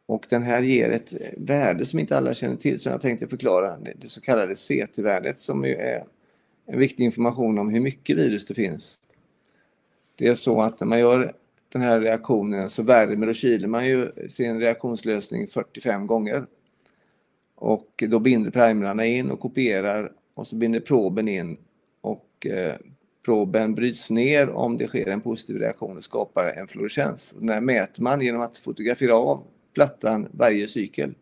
[0.07, 3.79] Och den här ger ett värde som inte alla känner till som jag tänkte förklara,
[3.97, 6.05] det så kallade CT-värdet som ju är
[6.67, 8.99] en viktig information om hur mycket virus det finns.
[10.17, 11.33] Det är så att när man gör
[11.73, 16.47] den här reaktionen så värmer och kyler man ju sin reaktionslösning 45 gånger.
[17.55, 21.57] Och då binder primerarna in och kopierar och så binder proben in
[22.01, 22.75] och eh,
[23.25, 27.35] proben bryts ner om det sker en positiv reaktion och skapar en fluorescens.
[27.39, 29.45] Den här mäter man genom att fotografera av
[29.75, 31.15] plattan varje cykel.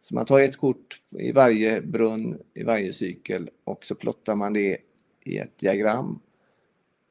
[0.00, 4.52] Så man tar ett kort i varje brunn i varje cykel och så plottar man
[4.52, 4.78] det
[5.24, 6.20] i ett diagram.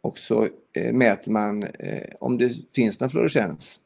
[0.02, 3.80] Och så eh, mäter man eh, om det finns någon fluorescens.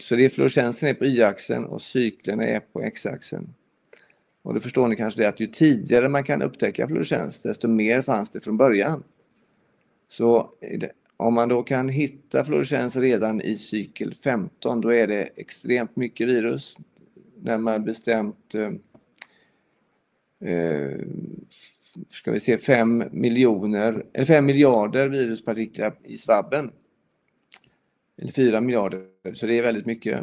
[0.00, 3.54] Så det fluorescensen är på y-axeln och cyklerna är på x-axeln.
[4.42, 8.02] Och då förstår ni kanske det att ju tidigare man kan upptäcka fluorescens desto mer
[8.02, 9.02] fanns det från början.
[10.08, 15.22] Så eh, om man då kan hitta fluorescens redan i cykel 15 då är det
[15.36, 16.76] extremt mycket virus.
[17.42, 18.72] När man bestämt eh,
[20.50, 20.98] eh
[22.10, 26.70] ska vi se 5 miljoner eller 5 miljarder viruspartiklar i svabben.
[28.18, 30.20] Eller 4 miljarder, så det är väldigt mycket.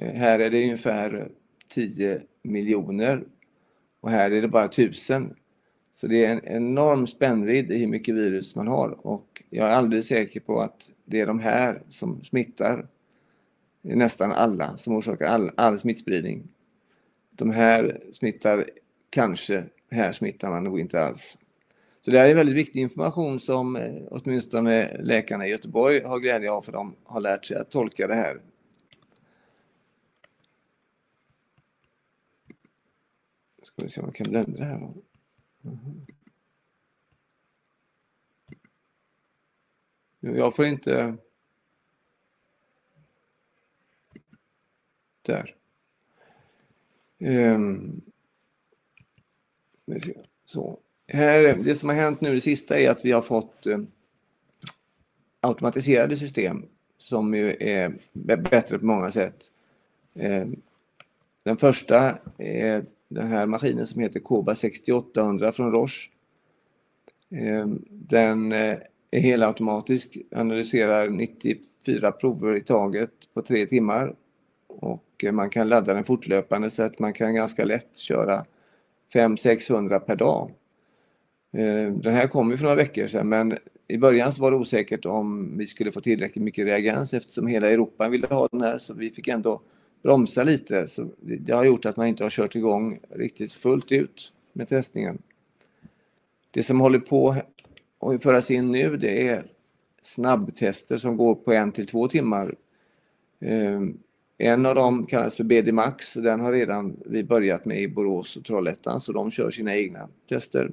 [0.00, 1.28] Eh, här är det ungefär
[1.68, 3.24] 10 miljoner
[4.00, 5.34] och här är det bara 1000.
[5.92, 9.72] Så det är en enorm spännvidd i hur mycket virus man har och jag är
[9.72, 12.88] alldeles säker på att det är de här som smittar
[13.82, 16.48] nästan alla, som orsakar all, all smittspridning.
[17.30, 18.70] De här smittar
[19.10, 21.38] kanske, här smittar man nog inte alls.
[22.00, 26.50] Så det här är väldigt viktig information som eh, åtminstone läkarna i Göteborg har glädje
[26.50, 28.40] av för de har lärt sig att tolka det här.
[33.62, 34.78] Ska vi se om man kan blända här.
[34.78, 34.94] Då.
[35.64, 36.06] Mm.
[40.20, 41.16] Jag får inte...
[45.22, 45.56] Där.
[47.18, 48.05] Um.
[50.44, 50.78] Så.
[51.08, 53.78] Här, det som har hänt nu det sista är att vi har fått eh,
[55.40, 56.62] automatiserade system
[56.98, 59.50] som ju är bättre på många sätt.
[60.14, 60.46] Eh,
[61.42, 66.10] den första är den här maskinen som heter Koba 6800 från Roche.
[67.30, 74.14] Eh, den är helautomatisk, analyserar 94 prover i taget på tre timmar
[74.66, 78.44] och man kan ladda den fortlöpande så att man kan ganska lätt köra
[79.14, 80.50] 500-600 per dag.
[81.52, 84.56] Eh, den här kom ju för några veckor sedan men i början så var det
[84.56, 88.78] osäkert om vi skulle få tillräckligt mycket reagens eftersom hela Europa ville ha den här
[88.78, 89.60] så vi fick ändå
[90.02, 90.86] bromsa lite.
[90.86, 95.18] Så det har gjort att man inte har kört igång riktigt fullt ut med testningen.
[96.50, 97.36] Det som håller på
[98.00, 99.44] att föras in nu det är
[100.02, 102.54] snabbtester som går på en till två timmar.
[103.40, 103.80] Eh,
[104.38, 107.88] en av dem kallas för BD Max och den har redan vi börjat med i
[107.88, 110.70] Borås och Trollhättan så de kör sina egna tester.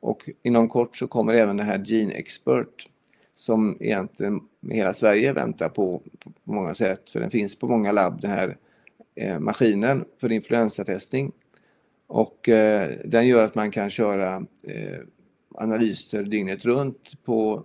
[0.00, 2.88] Och inom kort så kommer även det här Gene Expert
[3.34, 4.40] som egentligen
[4.70, 6.02] hela Sverige väntar på
[6.44, 8.56] på många sätt för den finns på många labb den här
[9.14, 11.32] eh, maskinen för influensatestning.
[12.06, 15.00] Och eh, den gör att man kan köra eh,
[15.54, 17.64] analyser dygnet runt på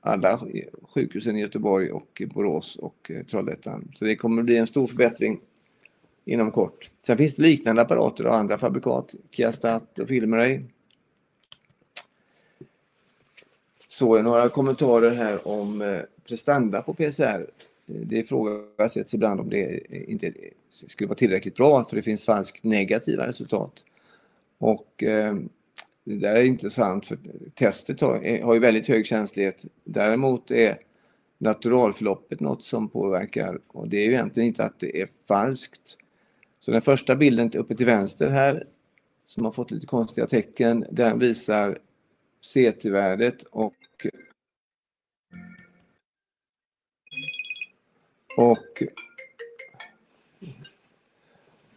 [0.00, 0.40] alla
[0.82, 3.92] sjukhusen i Göteborg och Borås och eh, Trollhättan.
[3.96, 5.40] Så det kommer att bli en stor förbättring
[6.24, 6.90] inom kort.
[7.06, 10.60] Sen finns det liknande apparater av andra fabrikat, Kiastat och Filmray
[13.88, 17.24] Så några kommentarer här om eh, prestanda på PCR.
[17.24, 17.46] Eh,
[17.86, 20.32] det ifrågasätts ibland om det inte
[20.70, 23.84] skulle vara tillräckligt bra för det finns falskt negativa resultat.
[24.58, 25.04] Och
[26.10, 27.18] det där är intressant för
[27.54, 29.64] testet har, har ju väldigt hög känslighet.
[29.84, 30.78] Däremot är
[31.38, 35.96] naturalförloppet något som påverkar och det är ju egentligen inte att det är falskt.
[36.60, 38.64] Så den första bilden uppe till vänster här
[39.24, 41.78] som har fått lite konstiga tecken, den visar
[42.40, 43.74] CT-värdet och
[48.36, 48.82] och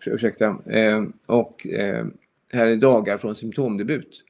[0.06, 2.06] ursäkta, eh, och eh,
[2.54, 4.24] här är dagar från symptomdebut.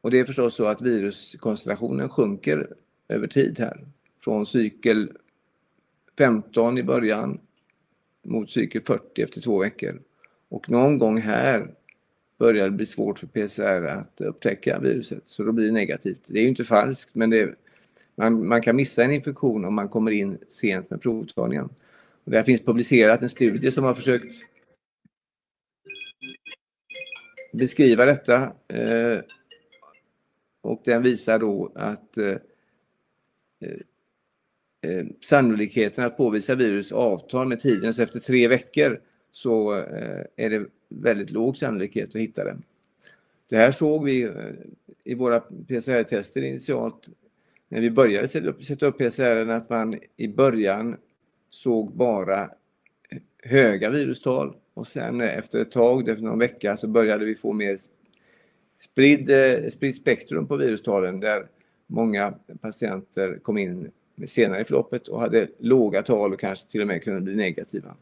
[0.00, 2.74] Och det är förstås så att viruskonstellationen sjunker
[3.08, 3.86] över tid här.
[4.24, 5.12] Från cykel
[6.18, 7.40] 15 i början
[8.22, 10.00] mot cykel 40 efter två veckor.
[10.48, 11.74] Och någon gång här
[12.38, 16.20] börjar det bli svårt för PCR att upptäcka viruset, så då blir det negativt.
[16.26, 17.54] Det är ju inte falskt, men det
[18.14, 21.68] Man, man kan missa en infektion om man kommer in sent med provtagningen.
[22.24, 24.34] Och där finns publicerat en studie som har försökt
[27.52, 28.52] beskriva detta.
[28.68, 29.18] Eh,
[30.60, 32.36] och den visar då att eh,
[34.80, 37.94] eh, sannolikheten att påvisa virus avtar med tiden.
[37.94, 39.72] Så efter tre veckor så
[40.36, 42.62] är det väldigt låg sannolikhet att hitta den.
[43.48, 44.30] Det här såg vi
[45.04, 47.08] i våra PCR-tester initialt
[47.68, 50.96] när vi började sätta upp PCR att man i början
[51.50, 52.50] såg bara
[53.42, 57.52] höga virustal och sen eh, efter ett tag, efter någon vecka, så började vi få
[57.52, 57.76] mer
[58.78, 61.46] spridd, eh, spridd spektrum på virustalen där
[61.86, 63.90] många patienter kom in
[64.26, 67.94] senare i förloppet och hade låga tal och kanske till och med kunde bli negativa.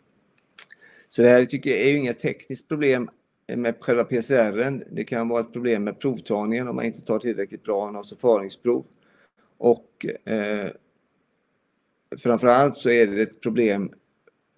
[1.09, 3.11] Så det här tycker jag är ju inget tekniskt problem
[3.57, 4.85] med själva PCR.
[4.91, 8.85] Det kan vara ett problem med provtagningen om man inte tar tillräckligt bra alltså.
[9.59, 10.71] Och eh,
[12.19, 13.93] framförallt så är det ett problem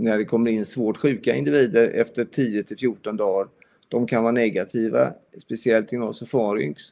[0.01, 3.49] när det kommer in svårt sjuka individer efter 10 till 14 dagar.
[3.89, 6.83] De kan vara negativa, speciellt i nosofaryngx.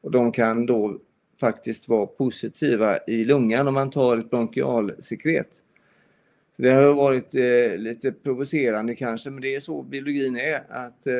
[0.00, 0.98] Och de kan då
[1.40, 5.48] faktiskt vara positiva i lungan om man tar ett bronkialsekret.
[6.56, 10.62] Så det har varit eh, lite provocerande kanske, men det är så biologin är.
[10.68, 11.14] Att eh,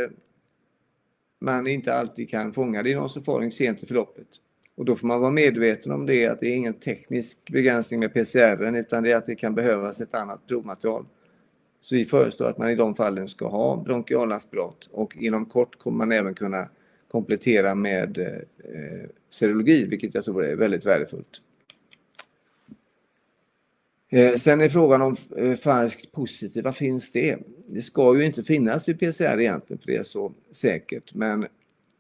[1.41, 4.29] man inte alltid kan fånga det i nosofaryngx sent i förloppet.
[4.75, 8.13] Och då får man vara medveten om det, att det är ingen teknisk begränsning med
[8.13, 11.07] PCR, utan det är att det kan behövas ett annat provmaterial.
[11.81, 15.99] Så vi föreslår att man i de fallen ska ha bronkialaspirat och inom kort kommer
[15.99, 16.69] man även kunna
[17.11, 18.27] komplettera med eh,
[18.75, 21.43] eh, serologi, vilket jag tror är väldigt värdefullt.
[24.09, 27.39] Eh, sen är frågan om eh, falskt positiva, finns det?
[27.67, 31.47] Det ska ju inte finnas vid PCR egentligen, för det är så säkert, men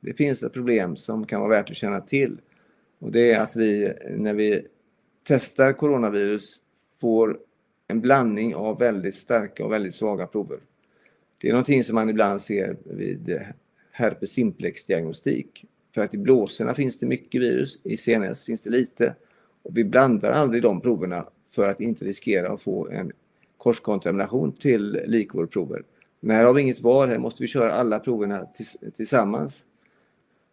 [0.00, 2.40] det finns ett problem som kan vara värt att känna till.
[2.98, 4.66] Och det är att vi, när vi
[5.24, 6.56] testar coronavirus,
[7.00, 7.38] får
[7.90, 10.58] en blandning av väldigt starka och väldigt svaga prover.
[11.38, 13.40] Det är någonting som man ibland ser vid eh,
[13.90, 15.64] herpes simplex-diagnostik.
[15.94, 19.14] För att i blåsorna finns det mycket virus, i CNS finns det lite.
[19.62, 23.12] Och vi blandar aldrig de proverna för att inte riskera att få en
[23.56, 25.82] korskontamination till likvårdprover.
[26.20, 28.46] Men här har vi inget val, här måste vi köra alla proverna
[28.96, 29.64] tillsammans.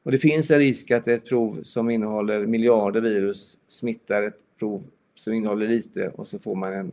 [0.04, 4.84] Och det finns en risk att ett prov som innehåller miljarder virus smittar ett prov
[5.16, 6.92] som innehåller lite och så får man en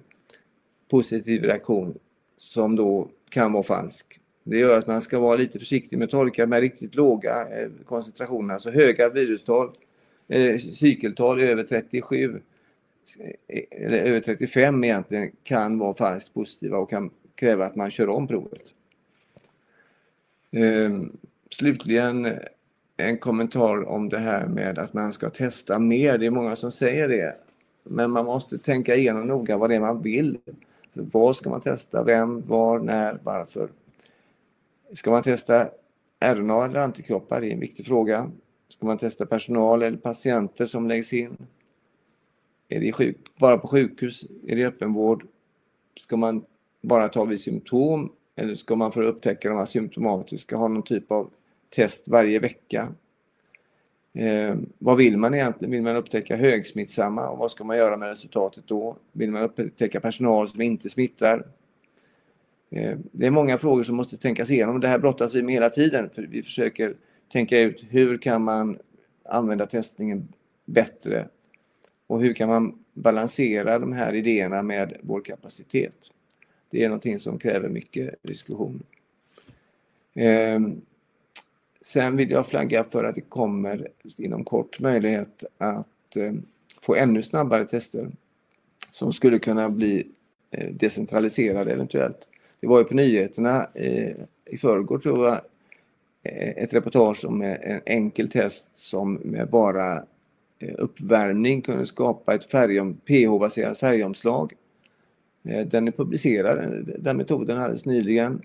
[0.88, 1.98] positiv reaktion
[2.36, 4.20] som då kan vara falsk.
[4.44, 7.70] Det gör att man ska vara lite försiktig med att tolka med riktigt låga eh,
[7.84, 9.70] koncentrationer, alltså höga virustal,
[10.28, 12.40] eh, cykeltal över 37
[13.48, 18.08] eh, eller över 35 egentligen kan vara falskt positiva och kan kräva att man kör
[18.08, 18.62] om provet.
[20.50, 21.16] Ehm,
[21.50, 22.32] slutligen eh,
[22.96, 26.18] en kommentar om det här med att man ska testa mer.
[26.18, 27.36] Det är många som säger det.
[27.82, 30.38] Men man måste tänka igenom noga vad det är man vill.
[30.96, 32.02] Vad ska man testa?
[32.02, 33.68] Vem, var, när, varför?
[34.92, 35.68] Ska man testa
[36.20, 37.40] RNA eller antikroppar?
[37.40, 38.30] Det är en viktig fråga.
[38.68, 41.36] Ska man testa personal eller patienter som läggs in?
[42.68, 44.24] Är det sjuk, bara på sjukhus?
[44.46, 45.26] Är det öppenvård?
[46.00, 46.44] Ska man
[46.82, 50.82] bara ta vid symptom eller ska man för att upptäcka de här symptomatiska ha någon
[50.82, 51.30] typ av
[51.70, 52.94] test varje vecka?
[54.14, 55.72] Eh, vad vill man egentligen?
[55.72, 58.96] Vill man upptäcka högsmittsamma och vad ska man göra med resultatet då?
[59.12, 61.46] Vill man upptäcka personal som inte smittar?
[62.70, 64.80] Eh, det är många frågor som måste tänkas igenom.
[64.80, 66.10] Det här brottas vi med hela tiden.
[66.14, 66.94] För vi försöker
[67.32, 68.78] tänka ut hur kan man
[69.24, 70.28] använda testningen
[70.64, 71.28] bättre?
[72.06, 76.10] Och hur kan man balansera de här idéerna med vår kapacitet?
[76.70, 78.82] Det är någonting som kräver mycket diskussion.
[80.14, 80.60] Eh,
[81.84, 86.32] Sen vill jag flagga för att det kommer inom kort möjlighet att eh,
[86.82, 88.10] få ännu snabbare tester
[88.90, 90.06] som skulle kunna bli
[90.50, 92.28] eh, decentraliserade eventuellt.
[92.60, 95.40] Det var ju på nyheterna eh, i förrgår tror jag
[96.56, 100.04] ett reportage om en enkel test som med bara
[100.78, 104.52] uppvärmning kunde skapa ett färgom, pH-baserat färgomslag.
[105.42, 108.42] Den är publicerad, den metoden alldeles nyligen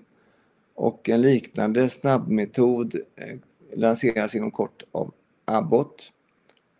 [0.80, 3.36] och en liknande snabbmetod eh,
[3.74, 5.12] lanseras inom kort av
[5.44, 6.12] Abbott.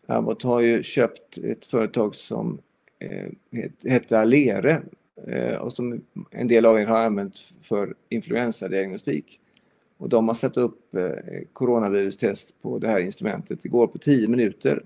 [0.07, 2.59] Abbott har ju köpt ett företag som
[2.99, 4.83] eh, hette heter Alere
[5.27, 9.41] eh, och som en del av er har använt för influensadiagnostik.
[9.97, 10.97] Och de har satt upp
[11.53, 13.63] coronavirustest på det här instrumentet.
[13.63, 14.83] Det går på 10 minuter.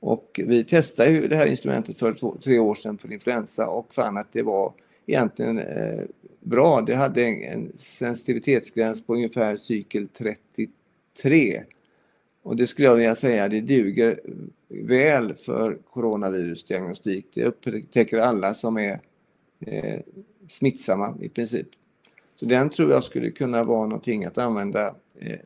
[0.00, 3.94] Och vi testade ju det här instrumentet för två, tre år sedan för influensa och
[3.94, 4.72] fann att det var
[5.06, 6.04] egentligen eh,
[6.40, 6.80] bra.
[6.80, 11.62] Det hade en, en sensitivitetsgräns på ungefär cykel 33.
[12.42, 14.20] Och det skulle jag vilja säga, det duger
[14.68, 17.26] väl för coronavirusdiagnostik.
[17.34, 19.00] Det upptäcker alla som är
[19.60, 20.00] eh,
[20.48, 21.68] smittsamma i princip.
[22.36, 25.38] Så den tror jag skulle kunna vara någonting att använda eh,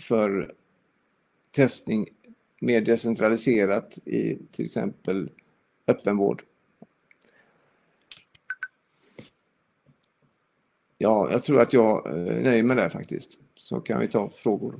[0.00, 0.54] för
[1.50, 2.06] testning
[2.60, 5.30] mer decentraliserat i till exempel
[5.86, 6.42] öppenvård.
[10.98, 13.30] Ja, jag tror att jag eh, nöjer mig där faktiskt.
[13.56, 14.74] Så kan vi ta frågor.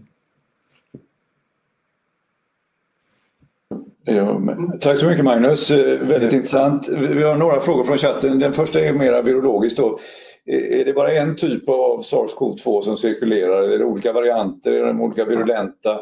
[4.04, 4.40] Ja,
[4.80, 6.88] tack så mycket Magnus, eh, väldigt intressant.
[6.88, 8.38] Vi har några frågor från chatten.
[8.38, 9.76] Den första är mer virologisk.
[9.76, 9.98] Då.
[10.46, 13.62] Är det bara en typ av SARS-CoV-2 som cirkulerar?
[13.62, 14.72] Är det olika varianter?
[14.72, 16.00] Är de olika virulenta?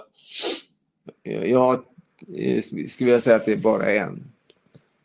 [1.45, 1.85] Jag
[2.89, 4.25] skulle vilja säga att det är bara en.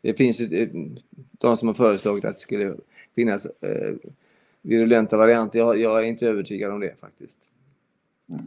[0.00, 0.76] Det finns ju
[1.38, 2.74] de som har föreslagit att det skulle
[3.14, 3.94] finnas eh,
[4.62, 5.58] virulenta varianter.
[5.58, 7.50] Jag, jag, är inte övertygad om det faktiskt.
[8.28, 8.42] Mm.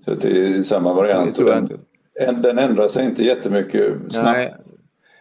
[0.00, 1.28] Så det är samma variant?
[1.28, 1.78] Det tror jag inte.
[2.42, 4.24] Den ändrar sig inte jättemycket snabbt?
[4.24, 4.54] Nej,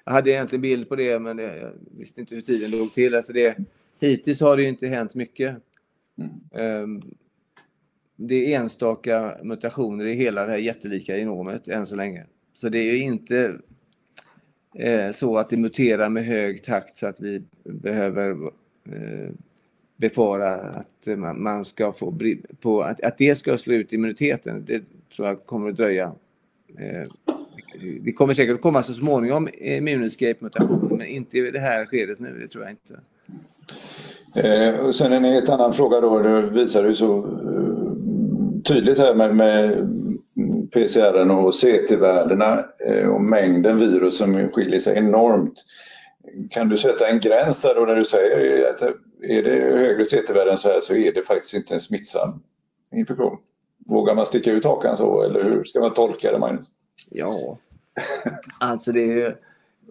[0.05, 3.15] jag hade egentligen bild på det men jag visste inte hur tiden låg till.
[3.15, 3.57] Alltså det,
[3.99, 5.55] hittills har det ju inte hänt mycket.
[6.51, 6.83] Mm.
[6.83, 7.03] Um,
[8.15, 12.25] det är enstaka mutationer i hela det här jättelika genomet än så länge.
[12.53, 13.59] Så det är ju inte
[14.75, 18.29] eh, så att det muterar med hög takt så att vi behöver
[18.85, 19.31] eh,
[19.97, 22.13] befara att man, ska få
[22.61, 24.65] på att, att det ska slå ut immuniteten.
[24.67, 24.81] Det
[25.15, 26.11] tror jag kommer att dröja.
[26.77, 27.07] Eh,
[28.01, 32.39] det kommer säkert komma så småningom eh, immunescape-mutation men inte i det här skedet nu,
[32.39, 32.99] det tror jag inte.
[34.47, 39.15] Eh, och sen en helt annan fråga då, det visar ju så eh, tydligt här
[39.15, 39.87] med, med
[40.73, 42.65] PCR och CT-värdena
[43.13, 45.63] och mängden virus som skiljer sig enormt.
[46.49, 48.81] Kan du sätta en gräns där då när du säger att
[49.21, 52.43] är det högre CT-värden så här så är det faktiskt inte en smittsam
[52.91, 53.37] infektion?
[53.77, 56.71] Vågar man sticka ut hakan så eller hur ska man tolka det Magnus?
[57.11, 57.57] Ja,
[58.59, 59.35] alltså det är ju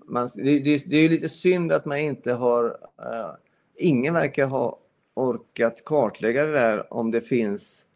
[0.06, 2.64] man, det, det, det, är lite synd att man inte har...
[2.64, 3.34] Uh,
[3.74, 4.78] ingen verkar ha
[5.14, 7.86] orkat kartlägga det där om det finns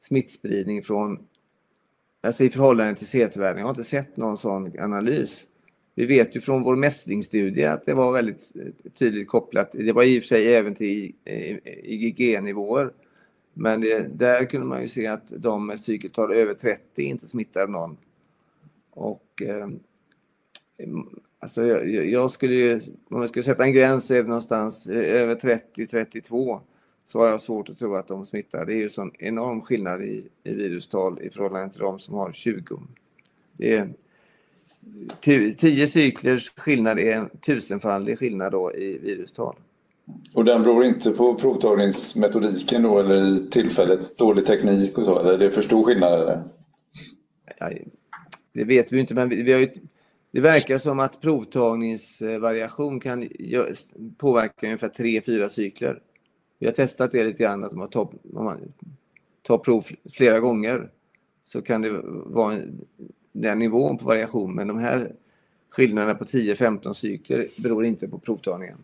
[0.00, 1.26] smittspridning från,
[2.22, 3.58] alltså i förhållande till CT-värden.
[3.58, 5.46] Jag har inte sett någon sån analys.
[5.98, 9.72] Vi vet ju från vår mässlingsstudie att det var väldigt eh, tydligt kopplat.
[9.72, 11.12] Det var i och för sig även till
[11.82, 12.92] IgG-nivåer.
[13.54, 17.72] Men det, där kunde man ju se att de med cykeltal över 30 inte smittade
[17.72, 17.96] någon.
[18.90, 19.68] Och eh,
[21.38, 22.80] alltså jag, jag, skulle ju,
[23.10, 26.60] om jag skulle sätta en gräns så är det någonstans eh, över 30-32
[27.04, 28.66] så har jag svårt att tro att de smittar.
[28.66, 32.32] Det är ju sån enorm skillnad i, i virustal i förhållande till de som har
[32.32, 32.82] 20.
[33.52, 33.94] Det är,
[35.20, 39.56] tio cyklers skillnad är en tusenfaldig skillnad då i virustal.
[40.34, 45.18] Och den beror inte på provtagningsmetodiken då eller i tillfället, dålig teknik och så?
[45.18, 46.12] Eller är det för stor skillnad?
[46.12, 46.42] Eller?
[48.52, 49.68] Det vet vi inte men vi, har ju,
[50.30, 53.28] det verkar som att provtagningsvariation kan
[54.18, 56.02] påverka ungefär 3-4 cykler.
[56.58, 58.72] Vi har testat det lite grann, att man tar, om man
[59.42, 60.90] tar prov flera gånger
[61.44, 62.58] så kan det vara
[63.42, 65.12] den nivån på variation men de här
[65.70, 68.76] skillnaderna på 10-15 cykler beror inte på provtagningen.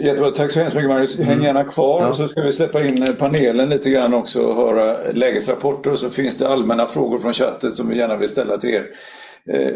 [0.00, 1.18] Jättebra, tack så hemskt mycket Magnus.
[1.18, 1.44] Häng mm.
[1.44, 2.12] gärna kvar ja.
[2.12, 6.38] så ska vi släppa in panelen lite grann också och höra lägesrapporter och så finns
[6.38, 8.86] det allmänna frågor från chatten som vi gärna vill ställa till er.
[9.44, 9.74] Eh,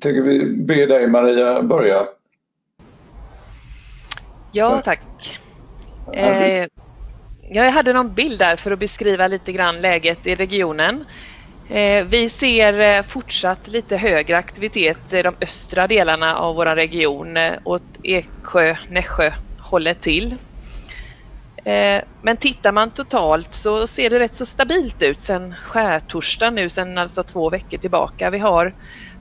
[0.00, 2.02] tänker vi be dig Maria börja.
[4.52, 5.00] Ja, tack.
[6.12, 6.66] Eh,
[7.50, 11.04] jag hade någon bild där för att beskriva lite grann läget i regionen.
[11.68, 17.36] Eh, vi ser eh, fortsatt lite högre aktivitet i de östra delarna av vår region
[17.36, 20.36] eh, åt Eksjö, Nässjö hållet till.
[22.22, 26.98] Men tittar man totalt så ser det rätt så stabilt ut sen skärtorsdagen nu, sen
[26.98, 28.30] alltså två veckor tillbaka.
[28.30, 28.72] Vi har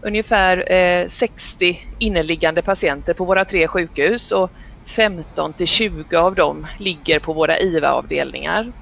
[0.02, 4.52] ungefär 60 inneliggande patienter på våra tre sjukhus och
[4.96, 8.74] 15 till 20 av dem ligger på våra IVA-avdelningar.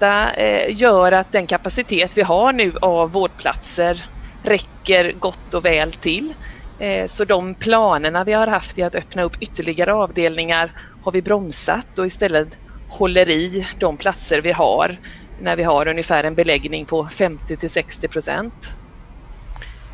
[0.00, 4.04] Detta eh, gör att den kapacitet vi har nu av vårdplatser
[4.42, 6.34] räcker gott och väl till.
[6.78, 11.22] Eh, så de planerna vi har haft i att öppna upp ytterligare avdelningar har vi
[11.22, 12.48] bromsat och istället
[12.86, 14.98] håller i de platser vi har
[15.38, 18.54] när vi har ungefär en beläggning på 50 till 60 procent.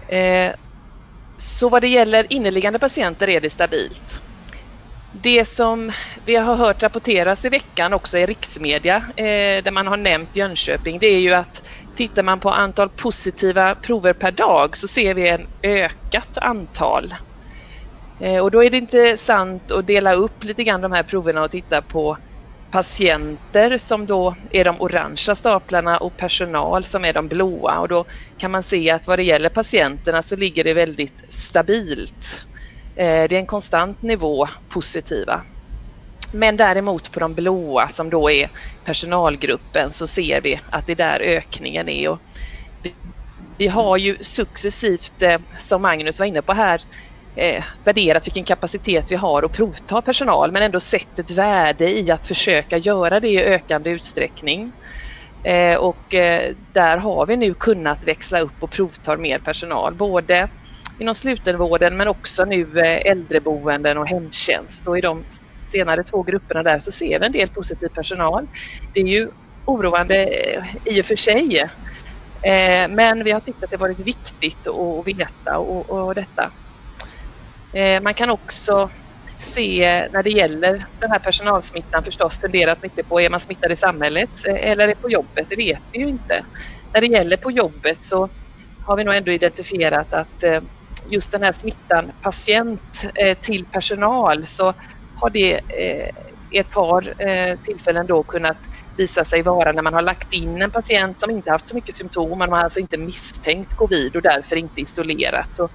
[0.09, 0.53] Eh,
[1.37, 4.26] så vad det gäller inneliggande patienter är det stabilt.
[5.23, 5.93] Det som
[6.25, 10.99] vi har hört rapporteras i veckan också i riksmedia eh, där man har nämnt Jönköping
[10.99, 15.29] det är ju att tittar man på antal positiva prover per dag så ser vi
[15.29, 17.15] en ökat antal.
[18.21, 21.51] Eh, och då är det intressant att dela upp lite grann de här proverna och
[21.51, 22.19] titta på
[22.71, 28.05] patienter som då är de orangea staplarna och personal som är de blåa och då
[28.37, 32.47] kan man se att vad det gäller patienterna så ligger det väldigt stabilt.
[32.97, 35.45] Eh, det är en konstant nivå positiva.
[36.33, 38.51] Men däremot på de blåa som då är
[38.85, 42.09] personalgruppen så ser vi att det är där ökningen är.
[42.09, 42.21] Och
[43.59, 46.81] vi har ju successivt, eh, som Magnus var inne på här,
[47.41, 52.11] eh, värderat vilken kapacitet vi har att provta personal men ändå sett ett värde i
[52.11, 54.73] att försöka göra det i ökande utsträckning.
[55.49, 60.49] Eh, och eh, där har vi nu kunnat växla upp och provta mer personal, både
[60.99, 64.87] inom slutenvården men också nu eh, äldreboenden och hemtjänst.
[64.87, 65.25] Och i de
[65.73, 68.47] senare två grupperna där så ser vi en del positiv personal.
[68.95, 69.29] Det är ju
[69.65, 71.59] oroande eh, i och för sig.
[72.43, 76.53] Eh, men vi har tyckt att det varit viktigt att veta och, och detta.
[78.03, 78.91] Man kan också
[79.41, 83.77] se när det gäller den här personalsmittan förstås funderat mycket på är man smittad i
[83.77, 85.47] samhället eller är på jobbet?
[85.49, 86.45] Det vet vi ju inte.
[86.95, 88.31] När det gäller på jobbet så
[88.87, 90.45] har vi nog ändå identifierat att
[91.09, 92.83] just den här smittan patient
[93.15, 94.75] eh, till personal så
[95.15, 95.61] har det
[96.51, 98.59] i ett par eh, tillfällen då kunnat
[98.97, 101.97] visa sig vara när man har lagt in en patient som inte haft så mycket
[101.97, 105.47] symptom, man har alltså inte misstänkt covid och därför inte isolerat.
[105.53, 105.69] Så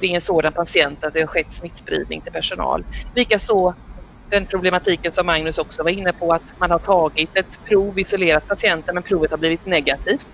[0.00, 2.84] kring en sådan patient att det har skett smittspridning till personal.
[3.14, 3.74] Likaså
[4.30, 8.46] den problematiken som Magnus också var inne på att man har tagit ett prov, isolerat
[8.46, 10.26] patienten men provet har blivit negativt.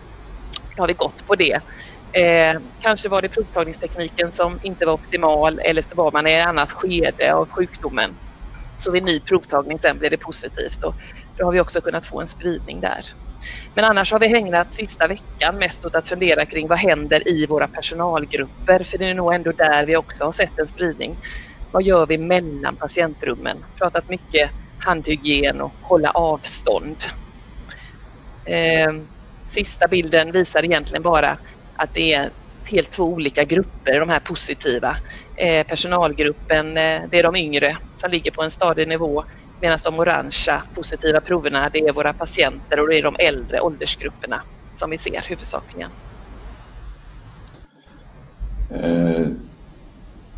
[0.77, 1.61] Då har vi gått på det.
[2.17, 6.47] Eh, kanske var det provtagningstekniken som inte var optimal eller så var man i ett
[6.49, 8.19] annat skede av sjukdomen.
[8.77, 10.95] Så vid ny provtagning sen blev det positivt och
[11.37, 13.01] då har vi också kunnat få en spridning där.
[13.75, 17.47] Men annars har vi ägnat sista veckan mest åt att fundera kring vad händer i
[17.47, 18.85] våra personalgrupper?
[18.85, 21.19] För det är nog ändå där vi också har sett en spridning.
[21.71, 23.64] Vad gör vi mellan patientrummen?
[23.81, 24.51] Pratat mycket
[24.87, 26.99] handhygien och hålla avstånd.
[28.49, 28.93] Eh,
[29.55, 31.39] sista bilden visar egentligen bara
[31.77, 32.31] att det är
[32.64, 34.97] helt två olika grupper, de här positiva.
[35.37, 39.24] Eh, personalgruppen, eh, det är de yngre som ligger på en stadig nivå
[39.61, 44.41] Medan de orangea positiva proverna det är våra patienter och det är de äldre åldersgrupperna
[44.74, 45.91] som vi ser huvudsakligen.
[48.70, 49.27] Eh,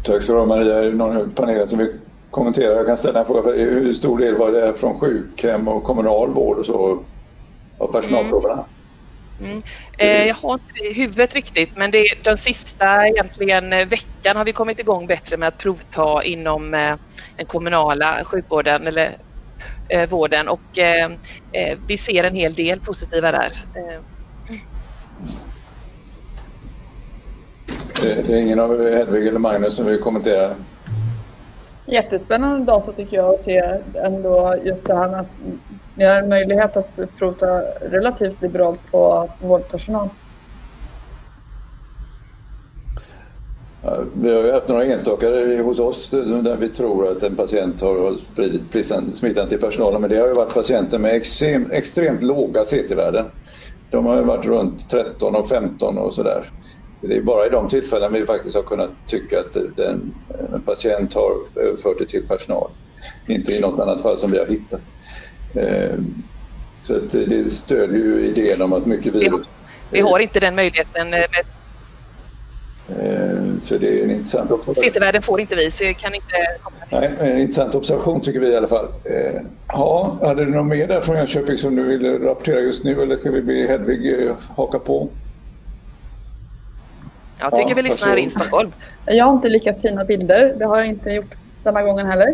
[0.02, 0.78] tack så du ha Maria.
[0.78, 1.92] Är det någon i panelen som vill
[2.30, 2.74] kommentera?
[2.74, 3.42] Jag kan ställa en fråga.
[3.42, 7.02] För hur stor del var det från sjukhem och kommunal vård och så
[7.78, 8.52] av personalproverna?
[8.52, 8.64] Mm.
[9.40, 9.62] Mm.
[9.98, 14.44] Eh, jag har inte det i huvudet riktigt men det, den sista egentligen veckan har
[14.44, 16.96] vi kommit igång bättre med att provta inom eh,
[17.36, 19.16] den kommunala sjukvården eller
[19.88, 21.10] eh, vården och eh,
[21.52, 23.52] eh, vi ser en hel del positiva där.
[23.74, 24.00] Eh.
[28.02, 30.54] Det är ingen av Hedvig eller Magnus som vill kommentera?
[31.86, 35.26] Jättespännande data tycker jag att se ändå just det här med att
[35.98, 40.08] ni har möjlighet att prova relativt liberalt på vårdpersonal.
[44.14, 45.26] Vi har ju haft några enstaka
[45.62, 50.10] hos oss eh, där vi tror att en patient har spridit smittan till personalen men
[50.10, 53.24] det har ju varit patienter med extrem, extremt låga CT-värden.
[53.90, 56.50] De har ju varit runt 13 och 15 och sådär.
[57.00, 60.14] Det är bara i de tillfällen vi faktiskt har kunnat tycka att den,
[60.54, 62.70] en patient har överfört det till personal.
[63.26, 64.82] Inte i något annat fall som vi har hittat.
[65.58, 65.98] Eh,
[66.78, 69.48] så det stödjer ju idén om att mycket virus...
[69.90, 71.44] Vi har inte den möjligheten med
[72.88, 74.84] Eh, så det är en intressant observation.
[74.84, 76.34] CT-värden får inte vi, så jag kan inte
[76.90, 78.86] Nej, en intressant observation tycker vi i alla fall.
[79.04, 83.02] Eh, ja, hade du något mer där från Jönköping som du vill rapportera just nu
[83.02, 85.08] eller ska vi be Hedvig eh, haka på?
[87.40, 88.72] Jag tycker ja, vi lyssnar in Stockholm.
[89.06, 92.28] Jag har inte lika fina bilder, det har jag inte gjort denna gången heller.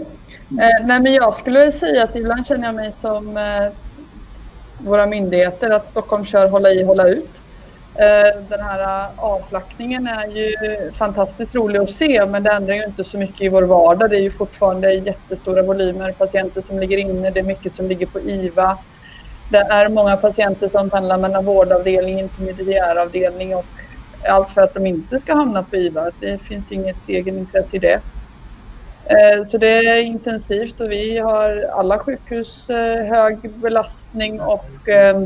[0.50, 3.68] Eh, nej, men jag skulle säga att ibland känner jag mig som eh,
[4.78, 7.40] våra myndigheter, att Stockholm kör hålla i, hålla ut.
[7.94, 10.52] Eh, den här eh, avflackningen är ju
[10.92, 14.10] fantastiskt rolig att se men det ändrar ju inte så mycket i vår vardag.
[14.10, 17.30] Det är ju fortfarande jättestora volymer patienter som ligger inne.
[17.30, 18.78] Det är mycket som ligger på IVA.
[19.48, 23.66] Det är många patienter som pendlar mellan vårdavdelning, intermediäravdelning och
[24.28, 26.10] allt för att de inte ska hamna på IVA.
[26.20, 28.00] Det finns inget egenintresse i det.
[29.10, 35.20] Eh, så det är intensivt och vi har alla sjukhus eh, hög belastning och eh,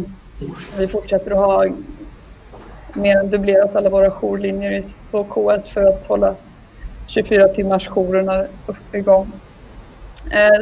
[0.78, 1.64] vi fortsätter att ha
[2.94, 6.36] mer än dubblerat alla våra jourlinjer på KS för att hålla
[7.06, 8.46] 24 timmars jourerna
[8.92, 9.32] igång.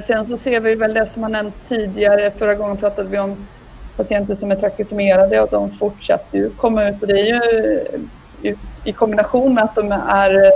[0.07, 2.31] Sen så ser vi väl det som har nämnts tidigare.
[2.39, 3.49] Förra gången pratade vi om
[3.97, 8.93] patienter som är trakeotomerade och de fortsätter ju komma ut och det är ju i
[8.93, 10.53] kombination med att de är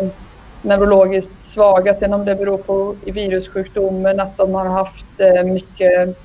[0.63, 1.95] neurologiskt svaga.
[1.95, 6.19] Sen om det beror på virussjukdomen, att de har haft eh, mycket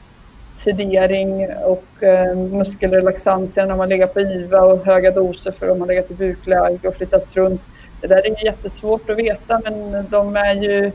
[0.59, 5.87] sedering och eh, muskelrelaxantia när man ligger på IVA och höga doser för de man
[5.87, 7.61] legat i bukläge och flyttats runt.
[8.01, 10.91] Det där är ju jättesvårt att veta men de är ju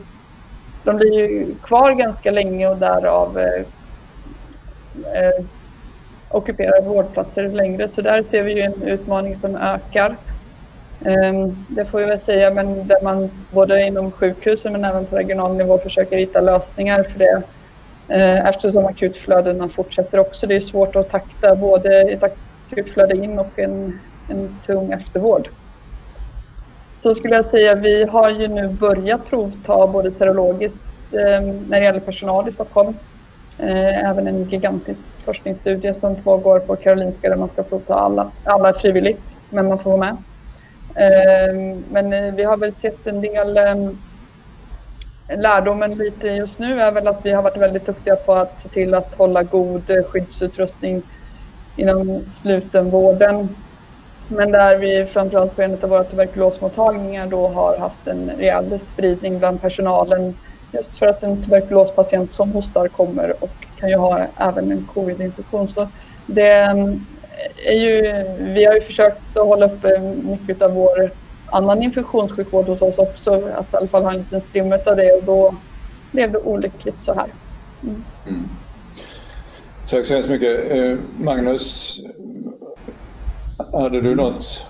[0.83, 3.63] de blir ju kvar ganska länge och därav eh,
[5.23, 5.45] eh,
[6.29, 7.87] ockuperar vårdplatser längre.
[7.87, 10.15] Så där ser vi ju en utmaning som ökar.
[11.05, 15.15] Ehm, det får vi väl säga, men där man både inom sjukhusen men även på
[15.15, 17.43] regional nivå försöker hitta lösningar för det.
[18.07, 20.47] Ehm, eftersom akutflödena fortsätter också.
[20.47, 23.99] Det är svårt att takta både ett akutflöde in och en,
[24.29, 25.49] en tung eftervård.
[27.03, 30.77] Så skulle jag säga, vi har ju nu börjat provta både serologiskt
[31.11, 32.93] ehm, när det gäller personal i Stockholm.
[33.57, 38.31] Eh, även en gigantisk forskningsstudie som pågår på Karolinska där man ska provta alla.
[38.43, 40.17] Alla frivilligt, men man får vara med.
[40.95, 43.97] Ehm, men eh, vi har väl sett en del ehm,
[45.37, 48.69] Lärdomen lite just nu är väl att vi har varit väldigt duktiga på att se
[48.69, 51.01] till att hålla god eh, skyddsutrustning
[51.75, 53.55] inom slutenvården
[54.27, 59.39] men där vi framförallt på en av våra tuberkulosmottagningar då har haft en rejäl spridning
[59.39, 60.35] bland personalen
[60.71, 65.67] just för att en tuberkulospatient som hostar kommer och kan ju ha även en covid-infektion.
[65.67, 65.87] Så
[66.25, 67.05] det ehm,
[67.65, 68.23] är ju,
[68.53, 71.11] vi har ju försökt att hålla uppe mycket av vår
[71.51, 75.11] annan infektionssjukvård hos oss också, att i alla fall ha en liten strimma av det
[75.11, 75.55] och då
[76.11, 77.27] blev det olyckligt så här.
[77.83, 78.03] Mm.
[78.27, 78.49] Mm.
[79.89, 80.71] Tack så hemskt mycket.
[80.71, 81.99] Eh, Magnus,
[83.71, 84.67] hade du något?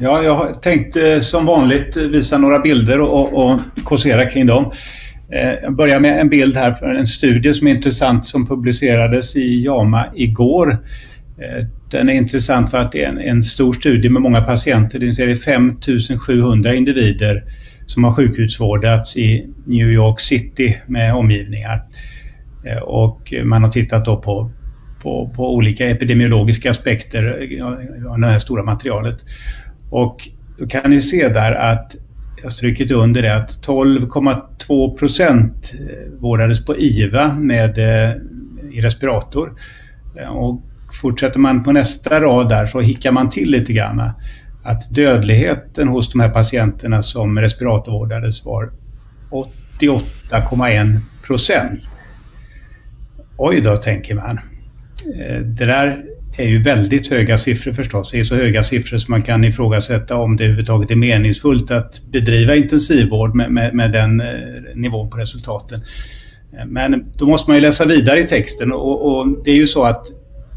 [0.00, 4.72] Ja, jag tänkte som vanligt visa några bilder och, och kåsera kring dem.
[5.32, 9.36] Eh, jag börjar med en bild här för en studie som är intressant som publicerades
[9.36, 10.78] i JAMA igår.
[11.38, 14.98] Eh, den är intressant för att det är en, en stor studie med många patienter.
[14.98, 17.44] Det är 5700 individer
[17.86, 21.82] som har sjukhusvårdats i New York City med omgivningar.
[22.64, 24.50] Eh, och man har tittat då på
[25.02, 29.18] på, på olika epidemiologiska aspekter eh, av det här stora materialet.
[29.90, 30.28] Och
[30.58, 31.96] då kan ni se där att
[32.36, 35.72] jag har strukit under det att 12,2 procent
[36.18, 37.78] vårdades på IVA med,
[38.72, 39.52] i respirator.
[40.28, 40.60] Och
[41.00, 44.10] fortsätter man på nästa rad där så hickar man till lite grann.
[44.62, 48.72] Att dödligheten hos de här patienterna som respiratorvårdades var
[49.80, 51.80] 88,1 procent.
[53.36, 54.38] Oj då, tänker man.
[55.18, 56.04] Eh, det där
[56.36, 58.10] är ju väldigt höga siffror förstås.
[58.10, 62.02] Det är så höga siffror som man kan ifrågasätta om det överhuvudtaget är meningsfullt att
[62.12, 64.26] bedriva intensivvård med, med, med den eh,
[64.74, 65.80] nivån på resultaten.
[66.58, 69.66] Eh, men då måste man ju läsa vidare i texten och, och, det är ju
[69.66, 70.06] så att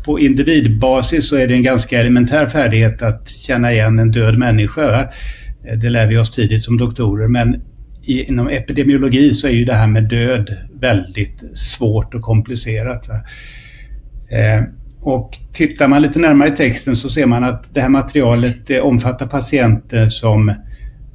[0.06, 5.02] på individbasis så är det en ganska elementär färdighet att känna igen en död människa.
[5.02, 7.62] Eh, det lär vi oss tidigt som doktorer men
[8.04, 13.10] inom epidemiologi så är ju det här med död väldigt svårt och komplicerat.
[13.10, 14.64] Eh,
[15.02, 19.28] och tittar man lite närmare i texten så ser man att det här materialet omfattar
[19.28, 20.54] patienter som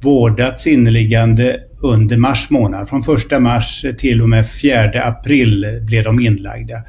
[0.01, 2.89] vårdats inneliggande under mars månad.
[2.89, 6.83] Från 1 mars till och med 4 april blev de inlagda.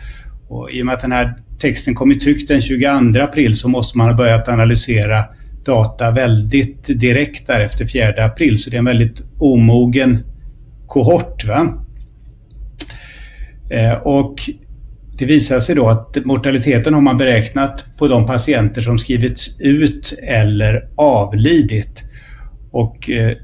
[0.49, 3.69] Och I och med att den här texten kom i tryck den 22 april så
[3.69, 5.25] måste man ha börjat analysera
[5.65, 8.63] data väldigt direkt där efter 4 april.
[8.63, 10.19] Så det är en väldigt omogen
[10.87, 11.45] kohort.
[11.45, 11.85] Va?
[13.71, 14.51] Eh, och
[15.19, 20.15] det visar sig då att mortaliteten har man beräknat på de patienter som skrivits ut
[20.23, 22.05] eller avlidit.
[22.71, 23.37] Och eh,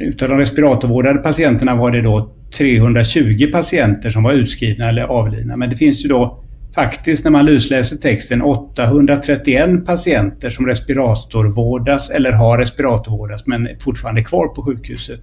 [0.00, 5.56] utav de respiratorvårdade patienterna var det då 320 patienter som var utskrivna eller avlidna.
[5.56, 6.42] Men det finns ju då
[6.74, 14.48] faktiskt när man lusläser texten 831 patienter som respiratorvårdas eller har respiratorvårdats men fortfarande kvar
[14.48, 15.20] på sjukhuset.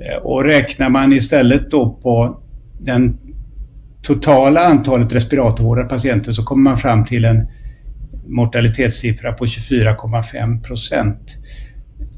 [0.00, 2.40] Eh, och räknar man istället då på
[2.80, 3.18] den
[4.02, 7.46] totala antalet respiratorvårdade patienter så kommer man fram till en
[8.26, 11.38] mortalitetssiffra på 24,5 procent.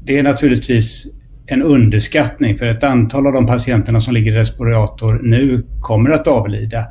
[0.03, 1.07] Det är naturligtvis
[1.47, 6.27] en underskattning för ett antal av de patienterna som ligger i respirator nu kommer att
[6.27, 6.85] avlida.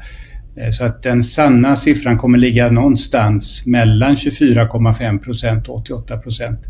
[0.56, 6.60] Eh, så att den sanna siffran kommer ligga någonstans mellan 24,5 procent och 88 procent.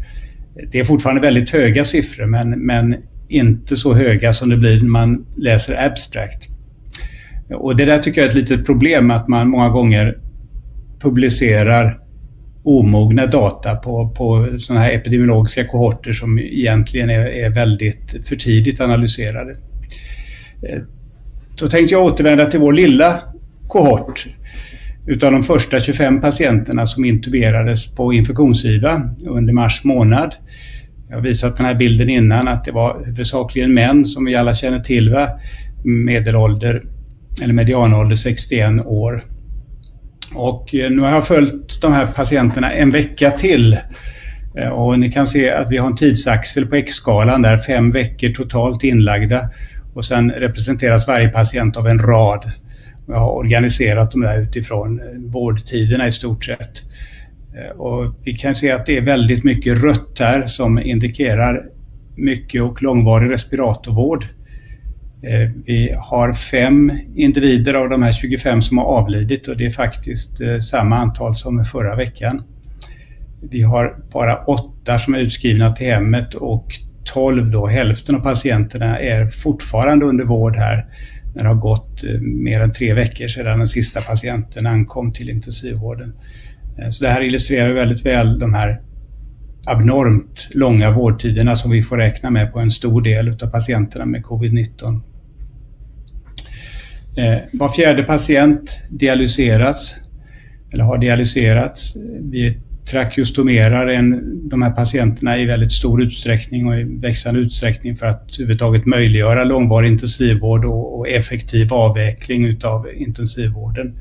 [0.73, 2.97] Det är fortfarande väldigt höga siffror men, men
[3.29, 6.49] inte så höga som det blir när man läser abstract.
[7.55, 10.19] Och det där tycker jag är ett litet problem att man många gånger
[11.01, 11.99] publicerar
[12.65, 18.81] omogna data på, på sådana här epidemiologiska kohorter som egentligen är, är väldigt för tidigt
[18.81, 19.51] analyserade.
[20.63, 20.83] Eh,
[21.59, 23.21] då tänkte jag återvända till vår lilla
[23.69, 24.27] kohort
[25.07, 30.35] utav de första 25 patienterna som intuberades på infektionsiva under mars månad.
[31.09, 34.55] Jag har visat den här bilden innan att det var huvudsakligen män som vi alla
[34.55, 35.29] känner till, va?
[35.85, 36.83] medelålder
[37.43, 39.23] eller medianålder 61 år.
[40.33, 43.79] Och eh, nu har jag följt de här patienterna en vecka till
[44.59, 48.29] eh, och ni kan se att vi har en tidsaxel på X-skalan där, fem veckor
[48.29, 49.51] totalt inlagda
[49.95, 52.51] och sen representeras varje patient av en rad.
[53.07, 56.83] Jag har organiserat dem där utifrån eh, vårdtiderna i stort sett.
[57.77, 61.63] Och vi kan se att det är väldigt mycket rött här som indikerar
[62.17, 64.27] mycket och långvarig respiratorvård.
[65.27, 69.71] Eh, vi har fem individer av de här 25 som har avlidit och det är
[69.71, 72.43] faktiskt eh, samma antal som förra veckan.
[73.51, 76.67] Vi har bara åtta som är utskrivna till hemmet och
[77.05, 80.87] 12 då, hälften av patienterna är fortfarande under vård här
[81.35, 85.31] när det har gått eh, mer än tre veckor sedan den sista patienten ankom till
[85.31, 86.13] intensivvården.
[86.91, 88.81] Så det här illustrerar väldigt väl de här
[89.67, 94.23] abnormt långa vårdtiderna som vi får räkna med på en stor del av patienterna med
[94.23, 95.01] covid-19.
[97.17, 99.97] Eh, var fjärde patient dialyseras
[100.73, 101.97] eller har dialyserats.
[102.21, 102.59] Vi
[102.91, 103.87] trakeostomerar
[104.51, 109.45] de här patienterna i väldigt stor utsträckning och i växande utsträckning för att överhuvudtaget möjliggöra
[109.45, 113.95] långvarig intensivvård och effektiv avveckling utav intensivvården.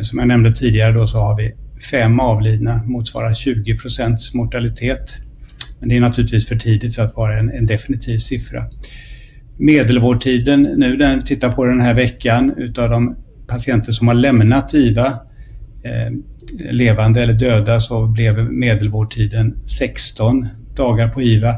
[0.00, 1.52] Som jag nämnde tidigare då så har vi
[1.90, 5.16] fem avlidna, motsvarar 20 procents mortalitet.
[5.80, 8.64] Men det är naturligtvis för tidigt för att vara en definitiv siffra.
[9.60, 14.74] Medelvårdtiden nu när vi tittar på den här veckan utav de patienter som har lämnat
[14.74, 15.06] IVA,
[15.84, 16.12] eh,
[16.70, 21.54] levande eller döda, så blev medelvårdtiden 16 dagar på IVA.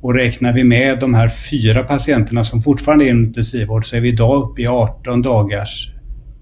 [0.00, 4.00] Och räknar vi med de här fyra patienterna som fortfarande är i intensivvård så är
[4.00, 5.90] vi idag uppe i 18 dagars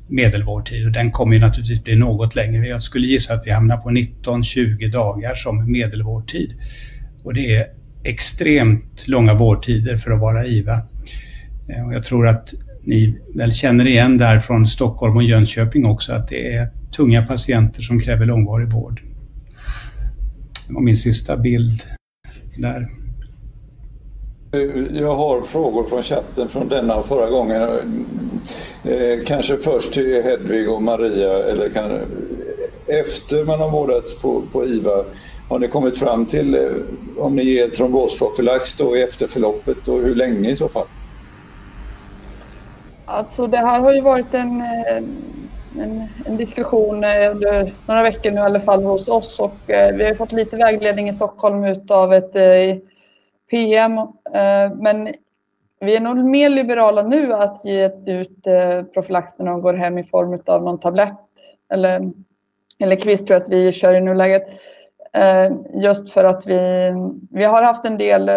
[0.09, 2.67] medelvårdtid och den kommer ju naturligtvis bli något längre.
[2.67, 6.55] Jag skulle gissa att vi hamnar på 19-20 dagar som medelvårdtid.
[7.23, 7.67] Och det är
[8.05, 10.81] extremt långa vårdtider för att vara IVA.
[11.69, 12.55] Eh, och jag tror att
[12.85, 17.83] ni väl känner igen där från Stockholm och Jönköping också att det är tunga patienter
[17.83, 19.03] som kräver långvarig vård.
[20.69, 21.83] Det var min sista bild
[22.59, 22.89] där.
[24.93, 27.63] Jag har frågor från chatten från denna och förra gången.
[28.85, 31.45] Eh, kanske först till Hedvig och Maria.
[31.45, 31.91] Eller kan,
[32.87, 35.05] efter man har vårdats på, på IVA,
[35.49, 36.71] har ni kommit fram till eh,
[37.19, 40.87] om ni ger trombosprofylax då i efterförloppet och hur länge i så fall?
[43.13, 44.97] Alltså det här har ju varit en, eh,
[45.79, 49.95] en, en diskussion eh, under några veckor nu i alla fall hos oss och eh,
[49.95, 52.33] vi har fått lite vägledning i Stockholm utav ett
[53.51, 53.93] PM.
[54.75, 55.15] Men
[55.81, 58.45] vi är nog mer liberala nu att ge ut
[58.95, 61.19] profylax när de går hem i form av någon tablett
[61.73, 62.13] eller,
[62.79, 64.49] eller kvist tror jag att vi kör i nuläget.
[65.75, 66.93] Just för att vi,
[67.31, 68.31] vi har haft en del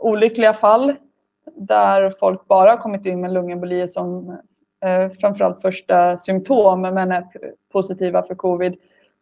[0.00, 0.94] olyckliga fall
[1.56, 4.38] där folk bara har kommit in med lungembolier som
[4.84, 7.26] eh, framförallt första symptom men är
[7.72, 8.74] positiva för covid.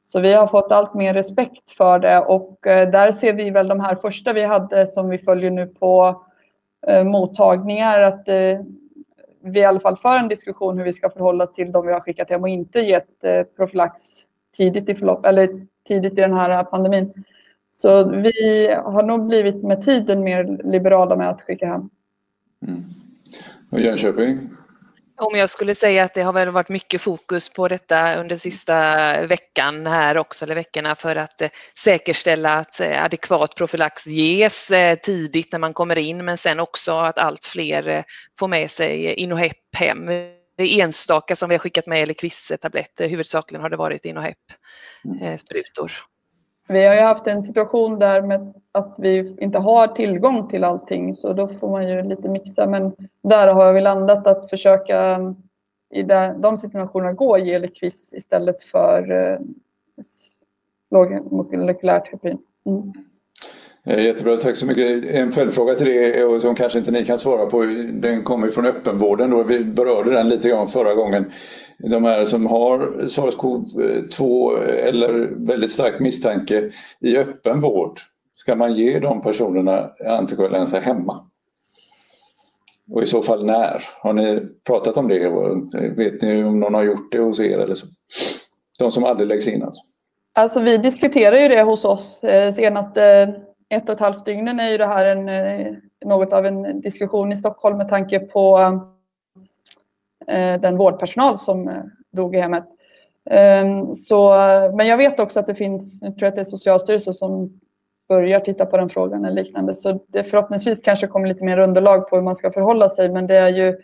[0.04, 3.68] Så vi har fått allt mer respekt för det och eh, där ser vi väl
[3.68, 6.22] de här första vi hade som vi följer nu på
[6.86, 8.28] eh, mottagningar att
[9.42, 12.00] vi i alla fall för en diskussion hur vi ska förhålla till de vi har
[12.00, 13.24] skickat hem och inte gett
[13.56, 14.00] profylax
[14.56, 17.24] tidigt i förlopp eller tidigt i den här pandemin.
[17.72, 21.90] Så vi har nog blivit med tiden mer liberala med att skicka hem.
[22.66, 22.84] Mm.
[23.70, 24.48] Och Jönköping?
[25.16, 28.76] Om jag skulle säga att det har väl varit mycket fokus på detta under sista
[29.26, 31.42] veckan här också, eller veckorna, för att
[31.78, 34.70] säkerställa att adekvat profylax ges
[35.02, 38.05] tidigt när man kommer in, men sen också att allt fler
[38.39, 40.06] får med sig Inohep hem.
[40.06, 45.93] Det är enstaka som vi har skickat med eller kvisttabletter, huvudsakligen har det varit Inohep-sprutor.
[46.70, 51.14] Vi har ju haft en situation där med att vi inte har tillgång till allting
[51.14, 52.92] så då får man ju lite mixa men
[53.22, 55.36] där har vi landat att försöka mm,
[55.90, 56.02] i
[56.36, 59.38] de situationerna gå och ge Eliquis istället för eh,
[60.90, 62.38] lågmolekylärt heparin.
[62.66, 62.92] Mm.
[63.85, 65.05] Eh, jättebra, tack så mycket.
[65.05, 67.62] En följdfråga till det eh, som kanske inte ni kan svara på,
[67.93, 69.43] den kommer från öppenvården då.
[69.43, 71.32] Vi berörde den lite grann förra gången.
[71.78, 76.70] De här som har SARS-CoV-2 eller väldigt stark misstanke
[77.01, 78.01] i öppen vård,
[78.35, 81.20] ska man ge de personerna antikoagulanser hemma?
[82.90, 83.85] Och i så fall när?
[84.01, 85.24] Har ni pratat om det?
[85.24, 87.86] Eh, vet ni om någon har gjort det hos er eller så?
[88.78, 89.82] De som aldrig läggs in alltså.
[90.35, 92.20] Alltså vi diskuterar ju det hos oss
[92.55, 93.35] senaste
[93.70, 95.72] ett och ett halvt dygnen är ju det här en, eh,
[96.05, 98.59] något av en diskussion i Stockholm med tanke på
[100.26, 101.82] eh, den vårdpersonal som eh,
[102.12, 102.64] dog i hemmet.
[103.30, 104.30] Ehm, så,
[104.74, 107.60] men jag vet också att det finns, jag tror att det är Socialstyrelsen som
[108.09, 109.74] börjar titta på den frågan eller liknande.
[109.74, 113.09] Så det förhoppningsvis kanske kommer lite mer underlag på hur man ska förhålla sig.
[113.09, 113.78] Men det är ju,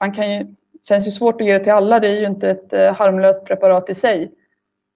[0.00, 0.54] man kan ju,
[0.88, 2.00] känns ju svårt att ge det till alla.
[2.00, 4.32] Det är ju inte ett harmlöst preparat i sig.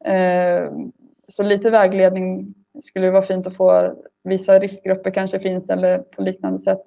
[0.04, 0.92] Ehm,
[1.28, 3.94] så lite vägledning skulle vara fint att få.
[4.24, 6.86] Vissa riskgrupper kanske finns eller på liknande sätt.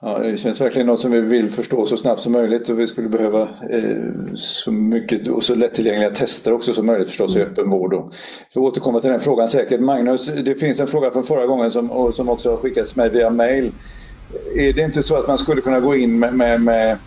[0.00, 2.86] Ja, det känns verkligen något som vi vill förstå så snabbt som möjligt och vi
[2.86, 7.70] skulle behöva eh, så mycket och så lättillgängliga tester också som möjligt förstås i öppen
[7.70, 7.94] vård.
[7.94, 8.14] Och
[8.54, 9.80] vi återkommer till den frågan säkert.
[9.80, 13.30] Magnus, det finns en fråga från förra gången som, som också har skickats med via
[13.30, 13.72] mail.
[14.56, 16.98] Är det inte så att man skulle kunna gå in med, med, med,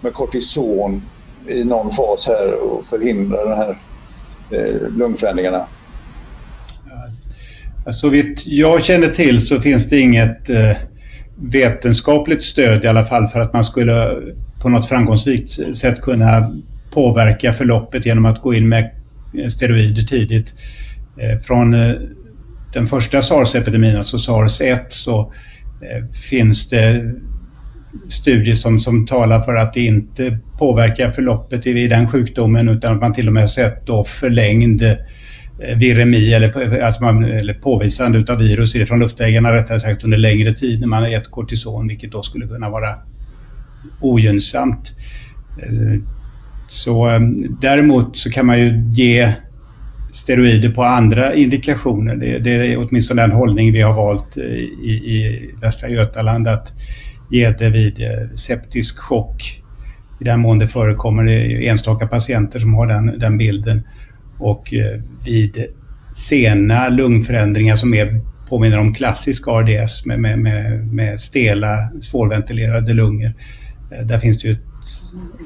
[0.00, 1.02] med kortison
[1.46, 3.78] i någon fas här och förhindra de här
[4.50, 5.66] eh, lungförändringarna?
[7.90, 10.76] Så vitt jag känner till så finns det inget eh,
[11.36, 14.16] vetenskapligt stöd i alla fall för att man skulle
[14.62, 16.50] på något framgångsrikt sätt kunna
[16.90, 18.90] påverka förloppet genom att gå in med
[19.48, 20.54] steroider tidigt.
[21.18, 21.94] Eh, från eh,
[22.72, 25.32] den första sars-epidemin, alltså sars 1, så
[26.30, 27.14] finns det
[28.08, 33.00] studier som, som talar för att det inte påverkar förloppet i den sjukdomen utan att
[33.00, 34.96] man till och med sett då förlängd Eh,
[35.58, 40.18] Eh, viremi eller, eh, alltså man, eller påvisande utav virus från luftvägarna rättare sagt under
[40.18, 42.94] längre tid när man har gett kortison vilket då skulle kunna vara
[44.00, 44.92] ogynnsamt.
[45.62, 46.00] Eh,
[46.68, 47.20] så
[47.60, 49.32] däremot så kan man ju ge
[50.12, 52.16] steroider på andra indikationer.
[52.16, 56.72] Det, det är åtminstone den hållning vi har valt i, i Västra Götaland att
[57.30, 58.00] ge det vid
[58.34, 59.62] septisk chock.
[60.20, 61.26] I den mån det förekommer
[61.62, 63.82] enstaka patienter som har den, den bilden
[64.38, 65.66] och eh, vid
[66.14, 73.32] sena lungförändringar som är, påminner om klassisk ARDS med, med, med, med stela, svårventilerade lungor.
[73.92, 74.60] Eh, där finns det ju ett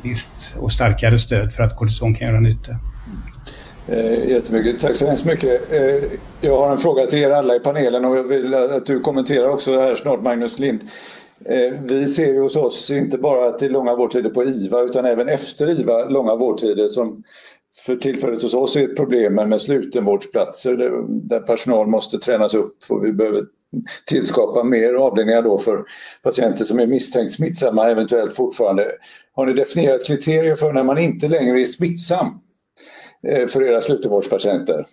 [0.03, 2.77] visst och starkare stöd för att kortison kan göra nytta.
[3.89, 4.81] Eh, jättemycket.
[4.81, 5.73] Tack så hemskt mycket.
[5.73, 6.03] Eh,
[6.41, 9.49] jag har en fråga till er alla i panelen och jag vill att du kommenterar
[9.49, 10.81] också här snart Magnus Lind.
[11.45, 14.81] Eh, vi ser ju hos oss inte bara att det är långa vårdtider på IVA
[14.81, 17.23] utan även efter IVA långa vårdtider som
[17.86, 22.76] för tillfället hos oss är ett problem med slutenvårdsplatser där, där personal måste tränas upp
[22.88, 23.44] och vi behöver
[24.06, 25.84] tillskapa mer avdelningar då för
[26.22, 28.92] patienter som är misstänkt smittsamma eventuellt fortfarande.
[29.32, 32.40] Har ni definierat kriterier för när man inte längre är smittsam
[33.28, 34.86] eh, för era slutenvårdspatienter?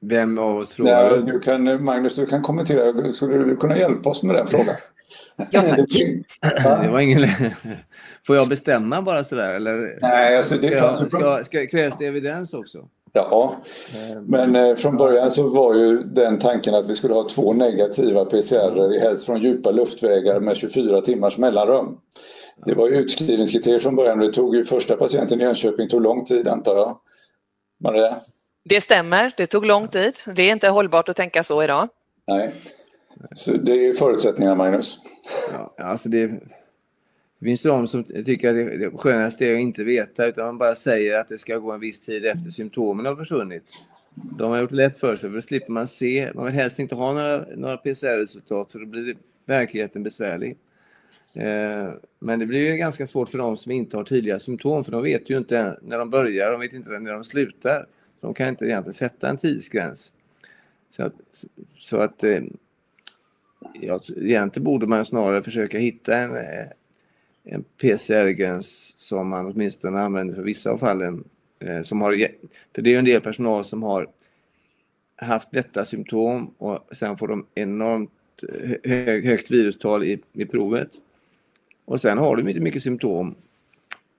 [0.00, 1.10] Vem av oss frågar?
[1.10, 3.12] Nej, du kan, Magnus, du kan kommentera.
[3.12, 4.74] Skulle du kunna hjälpa oss med den frågan?
[5.50, 6.82] Ja, tack.
[6.82, 7.28] Det var ingen...
[8.26, 9.98] Får jag bestämma bara sådär eller?
[10.02, 12.88] Nej, alltså det ska, ska, ska, krävs det evidens också?
[13.12, 13.56] Ja,
[14.20, 18.24] men eh, från början så var ju den tanken att vi skulle ha två negativa
[18.24, 21.98] PCR, helst från djupa luftvägar med 24 timmars mellanrum.
[22.64, 26.48] Det var utskrivningskriterier från början det tog ju första patienten i Jönköping tog lång tid
[26.48, 26.98] antar jag.
[27.80, 28.16] Maria?
[28.64, 30.14] Det stämmer, det tog lång tid.
[30.34, 31.88] Det är inte hållbart att tänka så idag.
[32.26, 32.52] Nej.
[33.32, 34.98] Så det är förutsättningarna, Magnus.
[35.52, 36.26] Ja, alltså det,
[37.38, 40.74] det finns de som tycker att det skönaste är att inte veta utan man bara
[40.74, 43.70] säger att det ska gå en viss tid efter symptomen har försvunnit.
[44.14, 46.30] De har gjort det lätt för sig för då slipper man se.
[46.34, 49.16] Man vill helst inte ha några, några PCR-resultat för då blir
[49.46, 50.56] verkligheten besvärlig.
[51.34, 54.92] Eh, men det blir ju ganska svårt för de som inte har tydliga symptom för
[54.92, 57.86] de vet ju inte när de börjar, de vet inte när de slutar.
[58.20, 60.12] De kan inte egentligen sätta en tidsgräns.
[60.96, 61.14] Så att,
[61.78, 62.40] så att eh,
[63.72, 66.66] ja, egentligen borde man snarare försöka hitta en, eh,
[67.44, 71.24] en PCR-gräns som man åtminstone använder för vissa av fallen.
[71.58, 72.28] Eh, som har,
[72.74, 74.08] för det är en del personal som har
[75.16, 78.10] haft lätta symptom och sen får de enormt
[78.48, 80.90] eh, hög, högt virustal i, i provet.
[81.84, 83.34] Och sen har de inte mycket symptom.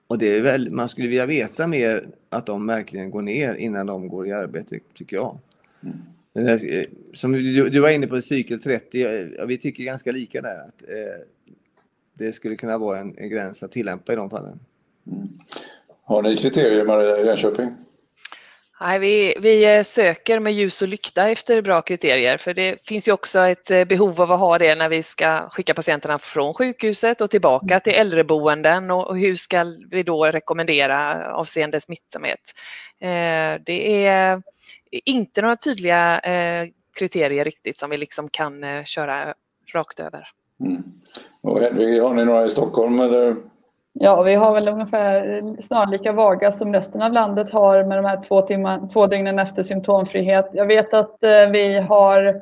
[0.08, 3.86] Och det är väl, man skulle vilja veta mer att de verkligen går ner innan
[3.86, 5.38] de går i arbete, tycker jag.
[5.84, 5.98] Mm.
[6.38, 6.84] Eh,
[7.14, 10.60] som du, du, var inne på cykel 30, vi tycker ganska lika där.
[10.60, 11.24] Att, eh,
[12.14, 14.60] det skulle kunna vara en, en, gräns att tillämpa i de fallen.
[15.12, 15.28] Mm.
[16.04, 17.72] Har ni kriterier Maria Jönköping?
[18.82, 23.08] Nej, vi, vi eh, söker med ljus och lykta efter bra kriterier för det finns
[23.08, 26.54] ju också ett eh, behov av att ha det när vi ska skicka patienterna från
[26.54, 32.40] sjukhuset och tillbaka till äldreboenden och, och hur ska vi då rekommendera avseende smittsamhet.
[33.02, 34.42] Eh, det är
[34.92, 36.68] inte några tydliga eh,
[37.00, 39.34] kriterier riktigt som vi liksom kan eh, köra
[39.74, 40.28] rakt över.
[40.60, 40.84] Mm.
[41.42, 43.36] Och Hedvig, har ni några i Stockholm eller?
[43.94, 48.22] Ja, vi har väl ungefär snarlika vaga som resten av landet har med de här
[48.22, 50.50] två, timmar, två dygnen efter symptomfrihet.
[50.54, 52.42] Jag vet att eh, vi har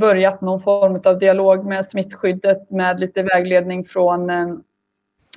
[0.00, 4.30] börjat någon form av dialog med smittskyddet med lite vägledning från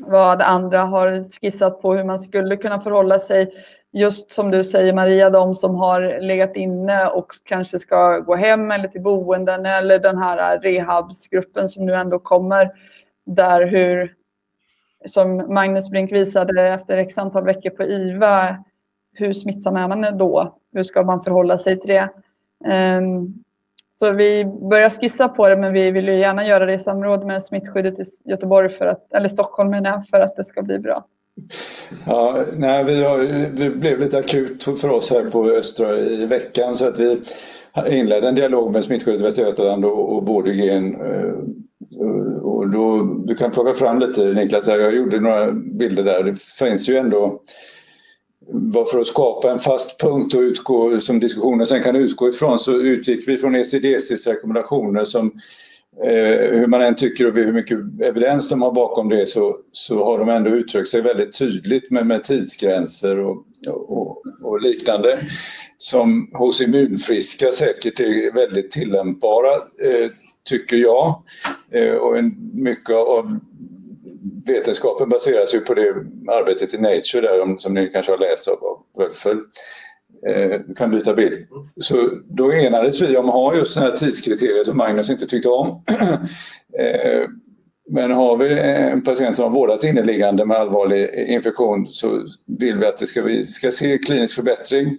[0.01, 3.51] vad andra har skissat på hur man skulle kunna förhålla sig
[3.93, 8.71] just som du säger Maria, de som har legat inne och kanske ska gå hem
[8.71, 12.71] eller till boenden eller den här rehabsgruppen som nu ändå kommer.
[13.25, 14.13] Där hur,
[15.05, 18.57] som Magnus Brink visade efter x antal veckor på IVA,
[19.13, 20.57] hur smittsam är man då?
[20.73, 22.09] Hur ska man förhålla sig till det?
[22.65, 23.33] Ehm,
[23.99, 27.25] så vi börjar skissa på det men vi vill ju gärna göra det i samråd
[27.25, 31.05] med smittskyddet i Göteborg för att, eller Stockholm menar för att det ska bli bra.
[32.05, 33.19] Ja, nej, vi, har,
[33.51, 37.21] vi blev lite akut för oss här på Östra i veckan så att vi
[37.89, 40.95] inledde en dialog med Smittskyddet Västra Götaland och, och vårdhygien.
[41.01, 41.33] Eh,
[42.43, 46.23] och då, du kan plocka fram lite Niklas, jag gjorde några bilder där.
[46.23, 47.39] Det finns ju ändå
[48.51, 52.59] var för att skapa en fast punkt och utgå, som diskussionen sen kan utgå ifrån
[52.59, 55.31] så utgick vi från ECDCs rekommendationer som
[56.03, 60.03] eh, hur man än tycker och hur mycket evidens de har bakom det så, så
[60.03, 65.19] har de ändå uttryckt sig väldigt tydligt med, med tidsgränser och, och, och, liknande
[65.77, 70.11] som hos immunfriska säkert är väldigt tillämpbara eh,
[70.49, 71.23] tycker jag.
[71.71, 73.39] Eh, och en, mycket av
[74.45, 75.89] vetenskapen baseras ju på det
[76.27, 79.37] arbetet i Nature där som ni kanske har läst av, av Wölfel.
[80.27, 81.47] Eh, du kan byta bild.
[81.81, 85.49] Så då enades vi om att ha just sådana här tidskriterier som Magnus inte tyckte
[85.49, 85.83] om.
[86.79, 87.27] Eh,
[87.89, 92.27] men har vi en patient som har vårdats inneliggande med allvarlig infektion så
[92.59, 94.97] vill vi att det ska, vi ska se klinisk förbättring.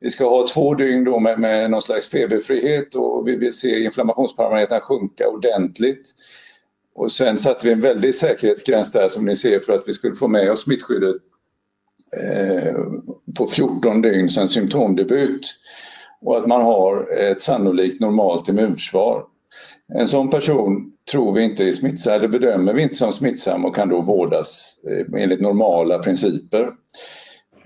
[0.00, 3.84] Vi ska ha två dygn då med, med någon slags feberfrihet och vi vill se
[3.84, 6.14] inflammationsparametrarna sjunka ordentligt.
[6.94, 10.14] Och sen satte vi en väldig säkerhetsgräns där som ni ser för att vi skulle
[10.14, 11.16] få med oss smittskyddet
[12.16, 12.74] Eh,
[13.38, 15.54] på 14 dygn sedan symptomdebut.
[16.20, 19.24] Och att man har ett sannolikt normalt immunförsvar.
[19.94, 23.74] En sån person tror vi inte är smittsam, eller bedömer vi inte som smittsam och
[23.74, 26.70] kan då vårdas eh, enligt normala principer.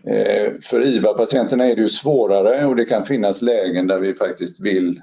[0.07, 4.61] Eh, för IVA-patienterna är det ju svårare och det kan finnas lägen där vi faktiskt
[4.61, 5.01] vill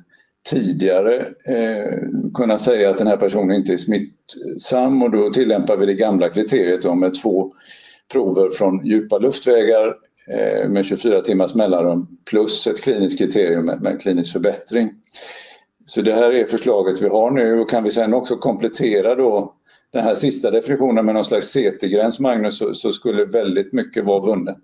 [0.50, 2.00] tidigare eh,
[2.34, 6.30] kunna säga att den här personen inte är smittsam och då tillämpar vi det gamla
[6.30, 7.52] kriteriet om med två
[8.12, 9.96] prover från djupa luftvägar
[10.28, 14.92] eh, med 24 timmars mellanrum plus ett kliniskt kriterium med, med klinisk förbättring.
[15.86, 19.56] Så det här är förslaget vi har nu och kan vi sen också komplettera då
[19.92, 24.20] den här sista definitionen med någon slags CT-gräns Magnus så, så, skulle väldigt mycket vara
[24.26, 24.62] vunnet.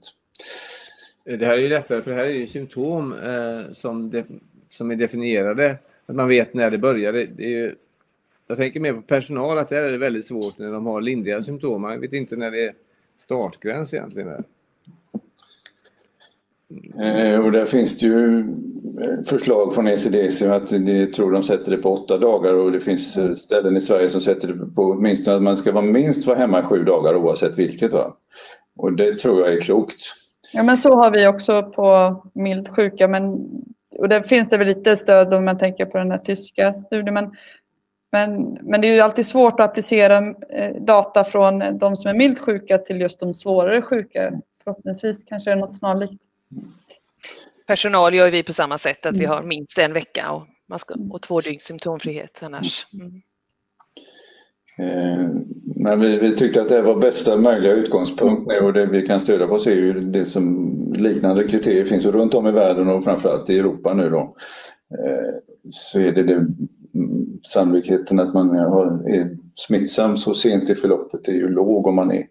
[1.24, 4.24] Det här är ju lättare för det här är ju symptom eh, som de,
[4.70, 5.78] som är definierade.
[6.06, 7.14] Att man vet när det börjar.
[7.14, 7.76] Det, är ju,
[8.48, 11.82] jag tänker mer på personal, att det är väldigt svårt när de har lindriga symptom.
[11.82, 12.74] Man vet inte när det är
[13.24, 14.28] startgräns egentligen.
[14.30, 14.44] Där.
[17.00, 18.40] Eh, och där finns det ju
[19.02, 22.80] eh, förslag från ECDC att de tror de sätter det på åtta dagar och det
[22.80, 26.28] finns eh, ställen i Sverige som sätter det på minst att man ska vara minst
[26.28, 27.94] vara hemma i sju dagar oavsett vilket.
[27.94, 28.16] Va?
[28.78, 30.02] Och det tror jag är klokt.
[30.54, 33.38] Ja men så har vi också på mild sjuka men
[33.98, 37.14] och där finns det väl lite stöd om man tänker på den här tyska studien.
[37.14, 37.32] Men,
[38.16, 40.18] men, men det är ju alltid svårt att applicera
[40.50, 44.34] eh, data från de som är milt sjuka till just de svårare sjuka.
[44.64, 46.14] Förhoppningsvis kanske det är något snarlikt.
[47.68, 50.96] Personal gör vi på samma sätt, att vi har minst en vecka och, man ska,
[51.12, 52.88] och två dygns symptomfrihet annars.
[52.94, 53.22] Mm.
[54.78, 55.30] Eh,
[55.76, 59.20] men vi, vi, tyckte att det var bästa möjliga utgångspunkt nu och det vi kan
[59.20, 63.50] stödja på är ju det som liknande kriterier finns runt om i världen och framförallt
[63.50, 64.36] i Europa nu då.
[65.00, 65.36] Eh,
[65.70, 66.48] så är det, det
[67.44, 72.26] sannolikheten att man är smittsam så sent i förloppet är ju låg om man är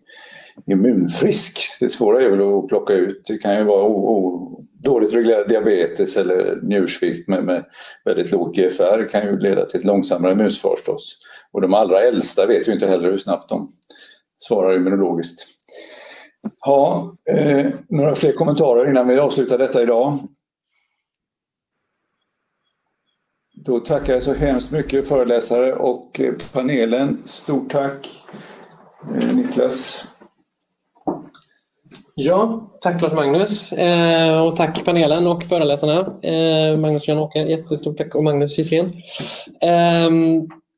[0.66, 1.58] immunfrisk.
[1.80, 3.24] Det svåra är väl att plocka ut.
[3.28, 7.64] Det kan ju vara o, o, dåligt reglerad diabetes eller njursvikt med, med
[8.04, 11.18] väldigt lågt GFR kan ju leda till ett långsammare immunsvar förstås.
[11.52, 13.68] Och de allra äldsta vet ju inte heller hur snabbt de
[14.38, 15.46] svarar immunologiskt.
[16.60, 20.18] Ja, eh, några fler kommentarer innan vi avslutar detta idag?
[23.66, 27.22] Då tackar jag så hemskt mycket föreläsare och eh, panelen.
[27.24, 28.22] Stort tack
[29.20, 30.06] eh, Niklas.
[32.14, 35.98] Ja, tack Lars-Magnus eh, och tack panelen och föreläsarna.
[36.22, 38.92] Eh, Magnus Jan-Åke, jättestort tack och Magnus Gisslén.
[39.60, 40.10] Eh,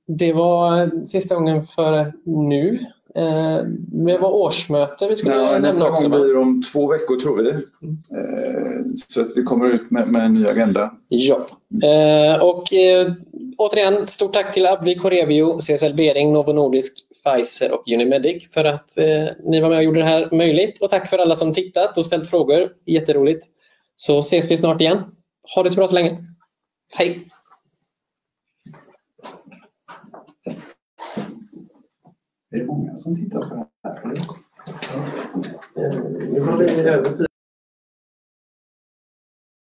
[0.07, 2.87] det var sista gången för nu.
[3.17, 3.59] Eh,
[4.07, 6.03] det var årsmöte vi skulle Nej, nämna nästa också.
[6.03, 6.19] gång va?
[6.19, 7.49] blir om två veckor tror vi.
[7.51, 10.93] Eh, så att vi kommer ut med, med en ny agenda.
[11.09, 11.47] Ja.
[11.85, 13.13] Eh, och eh,
[13.59, 16.93] återigen, stort tack till Abvi, Corevio, CSL Bering, Novo Nordisk,
[17.25, 20.83] Pfizer och Unimedic för att eh, ni var med och gjorde det här möjligt.
[20.83, 22.69] Och tack för alla som tittat och ställt frågor.
[22.87, 23.47] Jätteroligt.
[23.97, 24.99] Så ses vi snart igen.
[25.55, 26.11] Ha det så bra så länge.
[26.95, 27.21] Hej!
[32.57, 34.03] Det är många som tittar på det här.
[36.33, 37.27] Nu har vi över